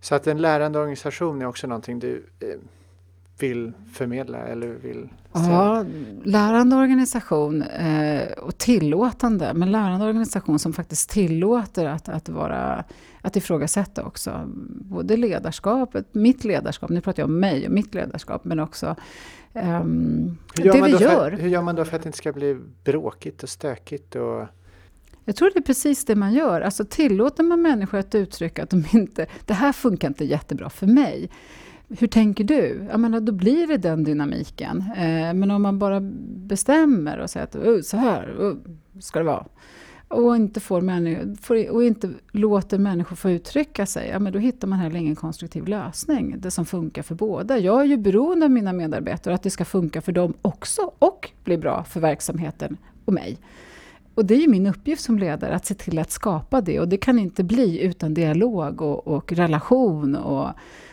Så 0.00 0.14
att 0.14 0.26
en 0.26 0.38
lärande 0.38 0.78
organisation 0.78 1.42
är 1.42 1.46
också 1.46 1.66
någonting 1.66 1.98
du 1.98 2.26
eh, 2.40 2.48
vill 3.38 3.72
förmedla 3.92 4.38
eller 4.38 4.66
vill 4.66 5.08
säga? 5.32 5.50
Ja, 5.50 5.84
lärande 6.24 6.76
organisation 6.76 7.62
eh, 7.62 8.32
och 8.32 8.58
tillåtande, 8.58 9.54
men 9.54 9.72
lärande 9.72 10.06
organisation 10.06 10.58
som 10.58 10.72
faktiskt 10.72 11.10
tillåter 11.10 11.86
att, 11.86 12.08
att, 12.08 12.28
vara, 12.28 12.84
att 13.20 13.36
ifrågasätta 13.36 14.04
också. 14.04 14.42
Både 14.80 15.16
ledarskapet, 15.16 16.14
mitt 16.14 16.44
ledarskap, 16.44 16.90
nu 16.90 17.00
pratar 17.00 17.22
jag 17.22 17.28
om 17.28 17.40
mig 17.40 17.66
och 17.66 17.72
mitt 17.72 17.94
ledarskap, 17.94 18.44
men 18.44 18.60
också 18.60 18.96
um, 19.52 20.38
det 20.54 20.82
vi 20.82 20.90
gör. 20.90 21.30
För, 21.30 21.30
hur 21.30 21.48
gör 21.48 21.62
man 21.62 21.74
då 21.74 21.84
för 21.84 21.96
att 21.96 22.02
det 22.02 22.08
inte 22.08 22.18
ska 22.18 22.32
bli 22.32 22.58
bråkigt 22.84 23.42
och 23.42 23.48
stökigt? 23.48 24.14
Och 24.14 24.46
jag 25.24 25.36
tror 25.36 25.50
det 25.54 25.58
är 25.58 25.62
precis 25.62 26.04
det 26.04 26.14
man 26.14 26.32
gör. 26.32 26.60
Alltså 26.60 26.84
tillåter 26.84 27.42
man 27.42 27.62
människor 27.62 27.98
att 27.98 28.14
uttrycka 28.14 28.62
att 28.62 28.70
de 28.70 28.84
inte, 28.92 29.26
det 29.44 29.54
här 29.54 29.72
funkar 29.72 30.08
inte 30.08 30.24
jättebra 30.24 30.70
för 30.70 30.86
mig 30.86 31.30
hur 31.88 32.06
tänker 32.06 32.44
du? 32.44 32.86
Jag 32.90 33.00
menar, 33.00 33.20
då 33.20 33.32
blir 33.32 33.66
det 33.66 33.76
den 33.76 34.04
dynamiken. 34.04 34.84
Eh, 34.96 35.34
men 35.34 35.50
om 35.50 35.62
man 35.62 35.78
bara 35.78 36.00
bestämmer 36.26 37.18
och 37.18 37.30
säger 37.30 37.44
att 37.44 37.56
oh, 37.56 37.80
så 37.80 37.96
här 37.96 38.40
uh, 38.40 38.56
ska 39.00 39.18
det 39.18 39.24
vara. 39.24 39.46
Och 40.08 40.36
inte, 40.36 40.60
får 40.60 40.80
får, 41.42 41.70
och 41.70 41.84
inte 41.84 42.10
låter 42.32 42.78
människor 42.78 43.16
få 43.16 43.30
uttrycka 43.30 43.86
sig, 43.86 44.08
ja, 44.08 44.18
men 44.18 44.32
då 44.32 44.38
hittar 44.38 44.68
man 44.68 44.78
heller 44.78 45.00
ingen 45.00 45.16
konstruktiv 45.16 45.68
lösning. 45.68 46.34
Det 46.38 46.50
som 46.50 46.66
funkar 46.66 47.02
för 47.02 47.14
båda. 47.14 47.58
Jag 47.58 47.80
är 47.80 47.84
ju 47.84 47.96
beroende 47.96 48.46
av 48.46 48.50
mina 48.50 48.72
medarbetare, 48.72 49.34
att 49.34 49.42
det 49.42 49.50
ska 49.50 49.64
funka 49.64 50.00
för 50.00 50.12
dem 50.12 50.34
också 50.42 50.92
och 50.98 51.30
bli 51.44 51.58
bra 51.58 51.84
för 51.84 52.00
verksamheten 52.00 52.76
och 53.04 53.12
mig. 53.12 53.38
Och 54.16 54.26
det 54.26 54.34
är 54.34 54.38
ju 54.38 54.48
min 54.48 54.66
uppgift 54.66 55.02
som 55.02 55.18
ledare 55.18 55.54
att 55.54 55.66
se 55.66 55.74
till 55.74 55.98
att 55.98 56.10
skapa 56.10 56.60
det. 56.60 56.80
Och 56.80 56.88
det 56.88 56.96
kan 56.96 57.18
inte 57.18 57.44
bli 57.44 57.82
utan 57.82 58.14
dialog 58.14 58.82
och, 58.82 59.06
och 59.06 59.32
relation 59.32 60.16
och 60.16 60.50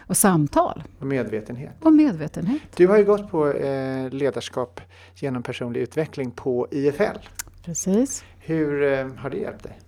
och 0.08 0.18
samtal. 0.18 0.84
Och 1.00 1.08
medvetenhet. 1.08 1.74
Och 1.82 1.94
medvetenhet. 1.94 2.62
Du 2.76 2.88
har 2.88 2.98
ju 2.98 3.04
gått 3.04 3.32
på 3.32 3.52
eh, 3.54 4.10
ledarskap 4.10 4.82
genom 5.16 5.44
personlig 5.44 5.82
utveckling 5.82 6.32
på 6.32 6.68
IFL. 6.72 7.18
Precis. 7.66 8.24
Hur 8.40 8.84
eh, 8.84 9.08
har 9.18 9.30
det 9.30 9.38
hjälpt 9.38 9.64
dig? 9.64 9.80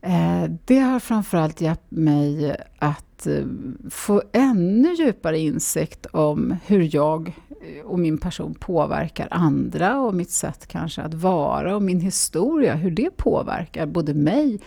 Eh, 0.00 0.50
det 0.64 0.78
har 0.78 1.00
framförallt 1.00 1.60
hjälpt 1.60 1.90
mig 1.90 2.56
att 2.78 3.26
eh, 3.26 3.44
få 3.90 4.22
ännu 4.32 4.94
djupare 4.94 5.38
insikt 5.38 6.06
om 6.06 6.56
hur 6.66 6.94
jag 6.94 7.32
Eh, 7.60 7.84
och 7.84 7.98
min 7.98 8.18
person 8.18 8.54
påverkar 8.54 9.28
andra 9.30 10.00
och 10.00 10.14
mitt 10.14 10.30
sätt 10.30 10.66
kanske 10.66 11.02
att 11.02 11.14
vara 11.14 11.76
och 11.76 11.82
min 11.82 12.00
historia, 12.00 12.74
hur 12.74 12.90
det 12.90 13.16
påverkar 13.16 13.86
både 13.86 14.14
mig 14.14 14.60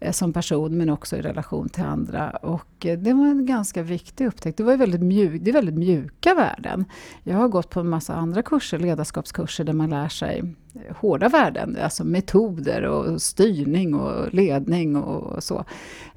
eh, 0.00 0.12
som 0.12 0.32
person 0.32 0.76
men 0.76 0.90
också 0.90 1.16
i 1.16 1.22
relation 1.22 1.68
till 1.68 1.84
andra. 1.84 2.30
Och 2.30 2.86
eh, 2.86 2.98
det 2.98 3.12
var 3.12 3.26
en 3.26 3.46
ganska 3.46 3.82
viktig 3.82 4.26
upptäckt. 4.26 4.58
Det, 4.58 4.64
var 4.64 4.76
väldigt 4.76 5.02
mjuk, 5.02 5.42
det 5.44 5.50
är 5.50 5.54
väldigt 5.54 5.74
mjuka 5.74 6.34
värden. 6.34 6.84
Jag 7.22 7.36
har 7.36 7.48
gått 7.48 7.70
på 7.70 7.80
en 7.80 7.88
massa 7.88 8.14
andra 8.14 8.42
kurser, 8.42 8.78
ledarskapskurser 8.78 9.64
där 9.64 9.72
man 9.72 9.90
lär 9.90 10.08
sig 10.08 10.54
hårda 10.96 11.28
värden, 11.28 11.78
alltså 11.82 12.04
metoder 12.04 12.82
och 12.82 13.22
styrning 13.22 13.94
och 13.94 14.34
ledning 14.34 14.96
och 14.96 15.44
så, 15.44 15.64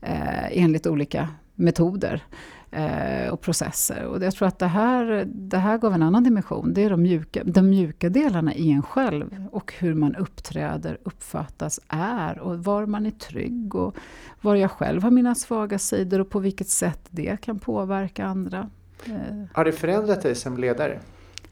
eh, 0.01 0.57
enligt 0.63 0.87
olika 0.87 1.29
metoder 1.55 2.23
eh, 2.71 3.29
och 3.29 3.41
processer. 3.41 4.03
Och 4.03 4.23
jag 4.23 4.33
tror 4.33 4.47
att 4.47 4.59
det 4.59 4.67
här, 4.67 5.27
det 5.27 5.57
här 5.57 5.77
gav 5.77 5.93
en 5.93 6.03
annan 6.03 6.23
dimension. 6.23 6.73
Det 6.73 6.83
är 6.83 6.89
de 6.89 7.01
mjuka, 7.01 7.43
de 7.43 7.69
mjuka 7.69 8.09
delarna 8.09 8.53
i 8.53 8.71
en 8.71 8.83
själv 8.83 9.47
och 9.51 9.73
hur 9.79 9.93
man 9.93 10.15
uppträder, 10.15 10.97
uppfattas, 11.03 11.79
är 11.87 12.39
och 12.39 12.63
var 12.63 12.85
man 12.85 13.05
är 13.05 13.11
trygg 13.11 13.75
och 13.75 13.95
var 14.41 14.55
jag 14.55 14.71
själv 14.71 15.03
har 15.03 15.11
mina 15.11 15.35
svaga 15.35 15.79
sidor 15.79 16.19
och 16.19 16.29
på 16.29 16.39
vilket 16.39 16.69
sätt 16.69 17.01
det 17.09 17.41
kan 17.41 17.59
påverka 17.59 18.25
andra. 18.25 18.69
Eh, 19.05 19.13
har 19.53 19.65
det 19.65 19.71
förändrat 19.71 20.21
dig 20.21 20.35
som 20.35 20.57
ledare? 20.57 20.99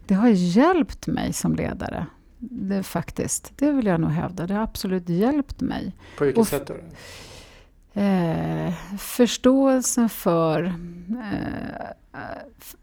Det 0.07 0.13
har 0.13 0.29
hjälpt 0.29 1.07
mig 1.07 1.33
som 1.33 1.55
ledare. 1.55 2.05
Det, 2.39 2.83
faktiskt, 2.83 3.53
det 3.55 3.71
vill 3.71 3.85
jag 3.85 4.01
nog 4.01 4.09
hävda. 4.09 4.47
Det 4.47 4.53
har 4.53 4.63
absolut 4.63 5.09
hjälpt 5.09 5.61
mig. 5.61 5.95
På 6.17 6.25
vilket 6.25 6.39
och, 6.41 6.47
sätt 6.47 6.67
då? 6.67 6.73
Eh, 7.97 8.73
förståelsen 8.97 10.09
för 10.09 10.63
eh, 10.63 11.85
eh, 12.13 12.19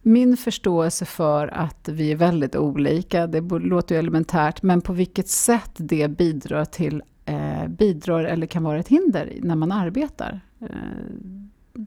min 0.03 0.37
förståelse 0.37 1.05
för 1.05 1.49
att 1.49 1.89
vi 1.89 2.13
är 2.13 2.17
väldigt 2.17 2.57
olika, 2.57 3.27
det 3.27 3.41
låter 3.41 3.95
ju 3.95 3.99
elementärt, 3.99 4.63
men 4.63 4.81
på 4.81 4.93
vilket 4.93 5.29
sätt 5.29 5.73
det 5.77 6.09
bidrar 6.09 6.65
till 6.65 7.03
eh, 7.25 7.69
bidrar 7.69 8.25
eller 8.25 8.47
kan 8.47 8.65
vara 8.65 8.79
ett 8.79 8.89
hinder 8.89 9.33
när 9.43 9.57
man 9.57 9.73
arbetar. 9.73 10.41
Eh, 10.61 10.69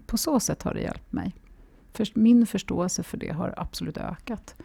på 0.06 0.18
så 0.18 0.40
sätt 0.40 0.64
har 0.64 0.74
det 0.74 0.82
hjälpt 0.82 1.14
mig. 1.14 1.36
För, 1.94 2.08
min 2.14 2.46
förståelse 2.46 3.04
för 3.04 3.18
det 3.18 3.32
har 3.32 3.54
absolut 3.58 3.98
ökat. 3.98 4.56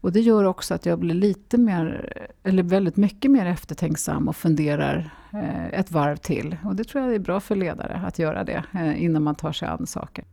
Och 0.00 0.12
det 0.12 0.20
gör 0.20 0.44
också 0.44 0.74
att 0.74 0.86
jag 0.86 0.98
blir 0.98 1.14
lite 1.14 1.58
mer, 1.58 2.12
eller 2.42 2.62
väldigt 2.62 2.96
mycket 2.96 3.30
mer 3.30 3.46
eftertänksam 3.46 4.28
och 4.28 4.36
funderar 4.36 5.10
eh, 5.32 5.66
ett 5.66 5.90
varv 5.90 6.16
till. 6.16 6.56
Och 6.64 6.76
det 6.76 6.84
tror 6.84 7.04
jag 7.04 7.14
är 7.14 7.18
bra 7.18 7.40
för 7.40 7.56
ledare 7.56 8.02
att 8.06 8.18
göra 8.18 8.44
det 8.44 8.64
eh, 8.74 9.02
innan 9.04 9.22
man 9.22 9.34
tar 9.34 9.52
sig 9.52 9.68
an 9.68 9.86
saker. 9.86 10.24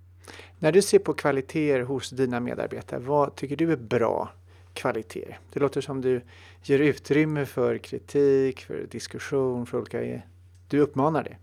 När 0.60 0.72
du 0.72 0.82
ser 0.82 1.00
på 1.00 1.14
kvaliteter 1.14 1.82
hos 1.82 2.10
dina 2.10 2.40
medarbetare, 2.40 3.00
vad 3.00 3.36
tycker 3.36 3.56
du 3.56 3.72
är 3.72 3.78
bra 3.78 4.30
kvaliteter? 4.74 5.40
Det 5.54 5.60
låter 5.60 5.82
som 5.82 6.02
du 6.02 6.22
ger 6.64 6.80
utrymme 6.80 7.46
för 7.46 7.78
kritik, 7.78 8.62
för 8.62 8.88
diskussion, 8.92 9.66
för 9.66 9.78
olika... 9.78 10.22
Du 10.68 10.80
uppmanar 10.80 11.24
det. 11.24 11.36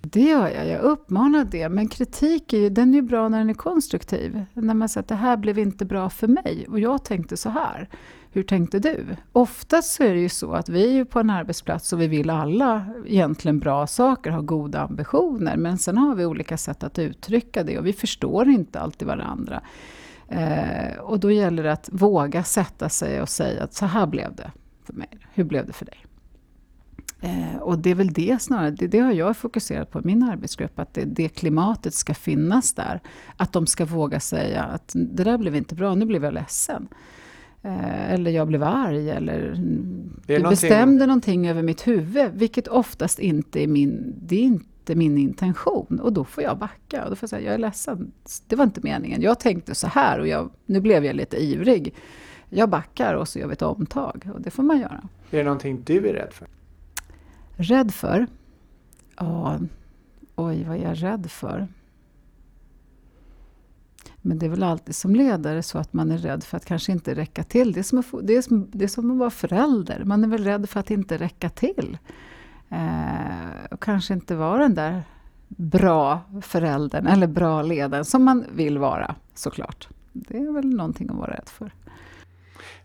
Det 0.00 0.20
gör 0.20 0.48
jag, 0.48 0.66
jag 0.68 0.80
uppmanar 0.80 1.44
det. 1.44 1.68
Men 1.68 1.88
kritik 1.88 2.52
är 2.52 2.58
ju, 2.58 2.68
den 2.68 2.94
är 2.94 3.02
bra 3.02 3.28
när 3.28 3.38
den 3.38 3.50
är 3.50 3.54
konstruktiv. 3.54 4.44
När 4.54 4.74
man 4.74 4.88
säger 4.88 5.02
att 5.02 5.08
det 5.08 5.14
här 5.14 5.36
blev 5.36 5.58
inte 5.58 5.84
bra 5.84 6.10
för 6.10 6.28
mig 6.28 6.66
och 6.68 6.80
jag 6.80 7.04
tänkte 7.04 7.36
så 7.36 7.50
här. 7.50 7.88
Hur 8.30 8.42
tänkte 8.42 8.78
du? 8.78 9.06
Oftast 9.32 9.94
så 9.94 10.02
är 10.02 10.14
det 10.14 10.20
ju 10.20 10.28
så 10.28 10.52
att 10.52 10.68
vi 10.68 10.88
är 10.88 10.92
ju 10.92 11.04
på 11.04 11.20
en 11.20 11.30
arbetsplats 11.30 11.92
och 11.92 12.00
vi 12.00 12.06
vill 12.06 12.30
alla 12.30 12.86
egentligen 13.06 13.58
bra 13.58 13.86
saker, 13.86 14.30
ha 14.30 14.40
goda 14.40 14.80
ambitioner. 14.80 15.56
Men 15.56 15.78
sen 15.78 15.98
har 15.98 16.14
vi 16.14 16.24
olika 16.24 16.56
sätt 16.56 16.84
att 16.84 16.98
uttrycka 16.98 17.62
det 17.62 17.78
och 17.78 17.86
vi 17.86 17.92
förstår 17.92 18.48
inte 18.48 18.80
alltid 18.80 19.08
varandra. 19.08 19.62
Eh, 20.28 20.98
och 21.00 21.20
då 21.20 21.30
gäller 21.30 21.62
det 21.62 21.72
att 21.72 21.88
våga 21.92 22.44
sätta 22.44 22.88
sig 22.88 23.22
och 23.22 23.28
säga 23.28 23.64
att 23.64 23.74
så 23.74 23.86
här 23.86 24.06
blev 24.06 24.34
det 24.34 24.52
för 24.84 24.92
mig. 24.92 25.08
Hur 25.34 25.44
blev 25.44 25.66
det 25.66 25.72
för 25.72 25.86
dig? 25.86 26.07
Eh, 27.20 27.56
och 27.60 27.78
det 27.78 27.90
är 27.90 27.94
väl 27.94 28.12
det 28.12 28.42
snarare, 28.42 28.70
det, 28.70 28.86
det 28.86 28.98
har 28.98 29.12
jag 29.12 29.36
fokuserat 29.36 29.90
på 29.90 29.98
i 29.98 30.02
min 30.04 30.22
arbetsgrupp, 30.22 30.78
att 30.78 30.94
det, 30.94 31.04
det, 31.04 31.28
klimatet 31.28 31.94
ska 31.94 32.14
finnas 32.14 32.74
där. 32.74 33.00
Att 33.36 33.52
de 33.52 33.66
ska 33.66 33.84
våga 33.84 34.20
säga 34.20 34.62
att 34.62 34.92
det 34.94 35.24
där 35.24 35.38
blev 35.38 35.56
inte 35.56 35.74
bra, 35.74 35.94
nu 35.94 36.04
blev 36.04 36.24
jag 36.24 36.34
ledsen. 36.34 36.88
Eh, 37.62 38.12
eller 38.12 38.30
jag 38.30 38.48
blev 38.48 38.62
arg, 38.62 39.10
eller 39.10 39.40
du 40.26 40.38
någonting... 40.38 40.50
bestämde 40.50 41.06
någonting 41.06 41.48
över 41.48 41.62
mitt 41.62 41.86
huvud, 41.86 42.30
vilket 42.34 42.68
oftast 42.68 43.18
inte 43.18 43.62
är 43.62 43.66
min, 43.66 44.14
det 44.22 44.36
är 44.36 44.42
inte 44.42 44.94
min 44.94 45.18
intention. 45.18 46.00
Och 46.02 46.12
då 46.12 46.24
får 46.24 46.44
jag 46.44 46.58
backa 46.58 47.04
och 47.04 47.10
då 47.10 47.16
får 47.16 47.26
jag 47.26 47.30
säga, 47.30 47.42
jag 47.42 47.54
är 47.54 47.58
ledsen, 47.58 48.12
det 48.46 48.56
var 48.56 48.64
inte 48.64 48.80
meningen. 48.82 49.22
Jag 49.22 49.40
tänkte 49.40 49.74
så 49.74 49.86
här 49.86 50.20
och 50.20 50.28
jag, 50.28 50.50
nu 50.66 50.80
blev 50.80 51.04
jag 51.04 51.16
lite 51.16 51.36
ivrig. 51.36 51.94
Jag 52.50 52.68
backar 52.68 53.14
och 53.14 53.28
så 53.28 53.38
gör 53.38 53.46
vi 53.46 53.52
ett 53.52 53.62
omtag 53.62 54.30
och 54.34 54.40
det 54.40 54.50
får 54.50 54.62
man 54.62 54.80
göra. 54.80 55.08
Är 55.30 55.38
det 55.38 55.44
någonting 55.44 55.82
du 55.84 56.08
är 56.08 56.12
rädd 56.12 56.32
för? 56.32 56.48
Rädd 57.60 57.94
för? 57.94 58.26
Ja, 59.16 59.58
oj 60.36 60.64
vad 60.64 60.76
är 60.76 60.82
jag 60.82 61.02
rädd 61.02 61.30
för? 61.30 61.68
Men 64.22 64.38
det 64.38 64.46
är 64.46 64.50
väl 64.50 64.62
alltid 64.62 64.94
som 64.94 65.14
ledare 65.14 65.62
så 65.62 65.78
att 65.78 65.92
man 65.92 66.10
är 66.10 66.18
rädd 66.18 66.44
för 66.44 66.56
att 66.56 66.64
kanske 66.64 66.92
inte 66.92 67.14
räcka 67.14 67.42
till. 67.44 67.72
Det 67.72 67.80
är 67.80 67.82
som 67.82 67.98
att, 67.98 68.06
det 68.22 68.36
är 68.36 68.42
som, 68.42 68.70
det 68.72 68.84
är 68.84 68.88
som 68.88 69.10
att 69.10 69.18
vara 69.18 69.30
förälder. 69.30 70.04
Man 70.04 70.24
är 70.24 70.28
väl 70.28 70.44
rädd 70.44 70.68
för 70.68 70.80
att 70.80 70.90
inte 70.90 71.16
räcka 71.16 71.50
till. 71.50 71.98
Eh, 72.68 73.64
och 73.70 73.82
kanske 73.82 74.14
inte 74.14 74.34
vara 74.34 74.62
den 74.62 74.74
där 74.74 75.02
bra 75.48 76.20
föräldern 76.42 77.06
eller 77.06 77.26
bra 77.26 77.62
ledaren 77.62 78.04
som 78.04 78.24
man 78.24 78.44
vill 78.52 78.78
vara 78.78 79.14
såklart. 79.34 79.88
Det 80.12 80.38
är 80.38 80.52
väl 80.52 80.66
någonting 80.66 81.10
att 81.10 81.16
vara 81.16 81.30
rädd 81.30 81.48
för. 81.48 81.72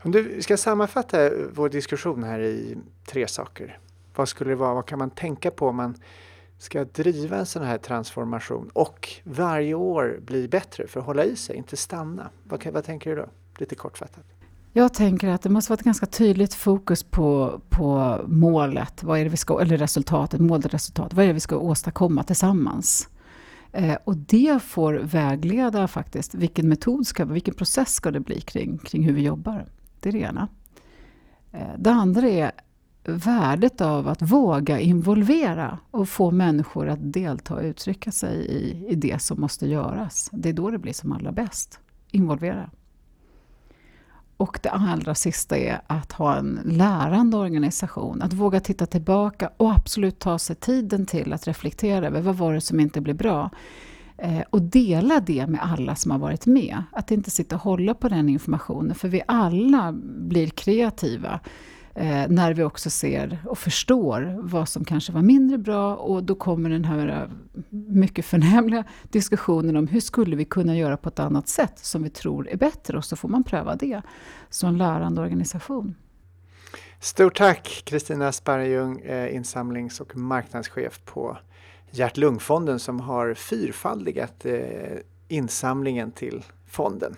Om 0.04 0.12
du 0.12 0.42
ska 0.42 0.58
sammanfatta 0.58 1.30
vår 1.54 1.70
diskussion 1.70 2.24
här 2.24 2.40
i 2.40 2.78
tre 3.06 3.28
saker. 3.28 3.80
Vad 4.16 4.30
skulle 4.30 4.50
det 4.50 4.56
vara? 4.56 4.74
Vad 4.74 4.86
kan 4.86 5.00
man 5.00 5.10
tänka 5.10 5.52
på 5.52 5.68
om 5.68 5.76
man 5.76 5.96
ska 6.58 6.84
driva 6.84 7.38
en 7.38 7.46
sån 7.46 7.64
här 7.64 7.78
transformation 7.78 8.70
och 8.74 9.10
varje 9.24 9.74
år 9.74 10.20
bli 10.26 10.48
bättre 10.48 10.88
för 10.88 11.00
att 11.00 11.06
hålla 11.06 11.24
i 11.24 11.36
sig, 11.36 11.56
inte 11.56 11.78
stanna? 11.78 12.30
Vad, 12.44 12.66
vad 12.66 12.84
tänker 12.84 13.10
du 13.10 13.16
då? 13.16 13.26
Lite 13.58 13.76
kortfattat. 13.76 14.24
Jag 14.76 14.94
tänker 14.94 15.28
att 15.28 15.42
det 15.42 15.50
måste 15.50 15.72
vara 15.72 15.80
ett 15.80 15.86
ganska 15.86 16.06
tydligt 16.06 16.54
fokus 16.54 17.04
på, 17.04 17.62
på 17.70 18.20
målet, 18.28 19.04
vad 19.04 19.20
är 19.20 19.24
det 19.24 19.30
vi 19.30 19.38
ska, 19.38 19.62
eller 19.62 19.78
resultatet, 19.78 20.40
målet 20.40 20.74
resultat. 20.74 21.14
Vad 21.14 21.24
är 21.24 21.28
det 21.28 21.34
vi 21.34 21.40
ska 21.40 21.58
åstadkomma 21.58 22.24
tillsammans? 22.24 23.10
Eh, 23.72 23.98
och 24.04 24.18
det 24.18 24.64
får 24.64 24.94
vägleda 24.94 25.88
faktiskt 25.88 26.36
vilken 26.36 26.70
metod 26.70 27.08
ska 27.08 27.26
vilken 27.26 27.54
process 27.54 27.94
ska 27.94 28.12
det 28.12 28.20
bli 28.20 28.42
kring, 28.42 28.78
kring 28.78 29.04
hur 29.04 29.14
vi 29.14 29.22
jobbar. 29.22 29.66
Det 30.00 30.10
är 30.10 30.14
det 30.14 30.20
ena. 30.20 30.48
Eh, 31.52 31.68
det 31.78 31.92
andra 31.92 32.28
är 32.28 32.52
värdet 33.06 33.82
av 33.82 34.08
att 34.08 34.22
våga 34.22 34.80
involvera 34.80 35.80
och 35.92 36.10
få 36.10 36.32
människor 36.32 36.88
att 36.88 37.14
delta 37.14 37.56
och 37.56 37.64
uttrycka 37.64 38.12
sig 38.12 38.46
i, 38.46 38.88
i 38.90 38.96
det 38.96 39.22
som 39.22 39.42
måste 39.42 39.68
göras. 39.68 40.30
Det 40.32 40.50
är 40.50 40.54
då 40.54 40.72
det 40.72 40.78
blir 40.78 40.94
som 40.94 41.12
allra 41.12 41.32
bäst. 41.32 41.80
Involvera. 42.12 42.70
Och 44.38 44.60
det 44.64 44.70
allra 44.70 45.16
sista 45.16 45.58
är 45.58 45.82
att 45.88 46.12
ha 46.12 46.36
en 46.36 46.60
lärande 46.66 47.38
organisation. 47.38 48.22
Att 48.22 48.34
våga 48.34 48.60
titta 48.60 48.86
tillbaka 48.86 49.50
och 49.58 49.72
absolut 49.72 50.20
ta 50.20 50.40
sig 50.40 50.56
tiden 50.56 51.06
till 51.06 51.34
att 51.34 51.48
reflektera 51.48 52.08
över 52.08 52.22
vad 52.22 52.36
var 52.36 52.54
det 52.54 52.62
som 52.62 52.80
inte 52.80 53.02
blev 53.02 53.16
bra. 53.16 53.50
Eh, 54.18 54.42
och 54.50 54.62
dela 54.62 55.20
det 55.20 55.48
med 55.48 55.64
alla 55.64 55.96
som 55.96 56.12
har 56.12 56.20
varit 56.20 56.46
med. 56.46 56.84
Att 56.92 57.12
inte 57.12 57.32
sitta 57.32 57.56
och 57.56 57.62
hålla 57.62 57.94
på 57.94 58.10
den 58.10 58.30
informationen, 58.30 58.96
för 58.96 59.08
vi 59.08 59.22
alla 59.28 59.92
blir 60.02 60.48
kreativa 60.48 61.40
Eh, 61.96 62.28
när 62.30 62.54
vi 62.54 62.64
också 62.64 62.90
ser 62.90 63.40
och 63.46 63.58
förstår 63.58 64.40
vad 64.42 64.70
som 64.70 64.86
kanske 64.86 65.12
var 65.12 65.22
mindre 65.22 65.58
bra 65.58 65.96
och 65.96 66.24
då 66.24 66.36
kommer 66.36 66.70
den 66.70 66.86
här 66.86 67.30
mycket 67.70 68.26
förnämliga 68.26 68.84
diskussionen 69.04 69.78
om 69.78 69.88
hur 69.88 70.00
skulle 70.00 70.36
vi 70.36 70.46
kunna 70.46 70.78
göra 70.78 70.98
på 70.98 71.10
ett 71.10 71.20
annat 71.20 71.48
sätt 71.48 71.80
som 71.80 72.04
vi 72.04 72.10
tror 72.10 72.50
är 72.50 72.58
bättre 72.58 72.98
och 72.98 73.06
så 73.06 73.16
får 73.16 73.30
man 73.30 73.44
pröva 73.44 73.76
det 73.76 74.02
som 74.50 74.76
lärande 74.76 75.22
organisation. 75.22 75.96
Stort 77.00 77.38
tack 77.38 77.82
Kristina 77.86 78.32
Sparrejung, 78.32 79.00
eh, 79.00 79.36
insamlings 79.36 80.02
och 80.02 80.18
marknadschef 80.18 81.02
på 81.06 81.38
Hjärt-Lungfonden 81.92 82.80
som 82.80 83.00
har 83.00 83.34
fyrfaldigat 83.34 84.46
eh, 84.46 84.98
insamlingen 85.28 86.12
till 86.12 86.44
fonden 86.68 87.16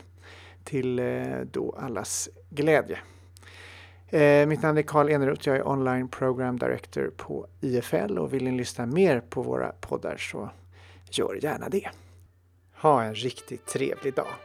till 0.63 0.99
eh, 0.99 1.39
då 1.51 1.75
allas 1.79 2.29
glädje. 2.49 2.97
Eh, 4.09 4.47
mitt 4.47 4.61
namn 4.61 4.77
är 4.77 4.81
Karl 4.81 5.09
Eneroth, 5.09 5.47
jag 5.47 5.57
är 5.57 5.67
online 5.67 6.07
program 6.07 6.59
director 6.59 7.13
på 7.17 7.47
IFL 7.61 8.17
och 8.17 8.33
vill 8.33 8.43
ni 8.43 8.51
lyssna 8.51 8.85
mer 8.85 9.19
på 9.19 9.41
våra 9.41 9.71
poddar 9.71 10.17
så 10.17 10.49
gör 11.09 11.39
gärna 11.43 11.69
det. 11.69 11.89
Ha 12.75 13.03
en 13.03 13.15
riktigt 13.15 13.65
trevlig 13.65 14.13
dag! 14.13 14.44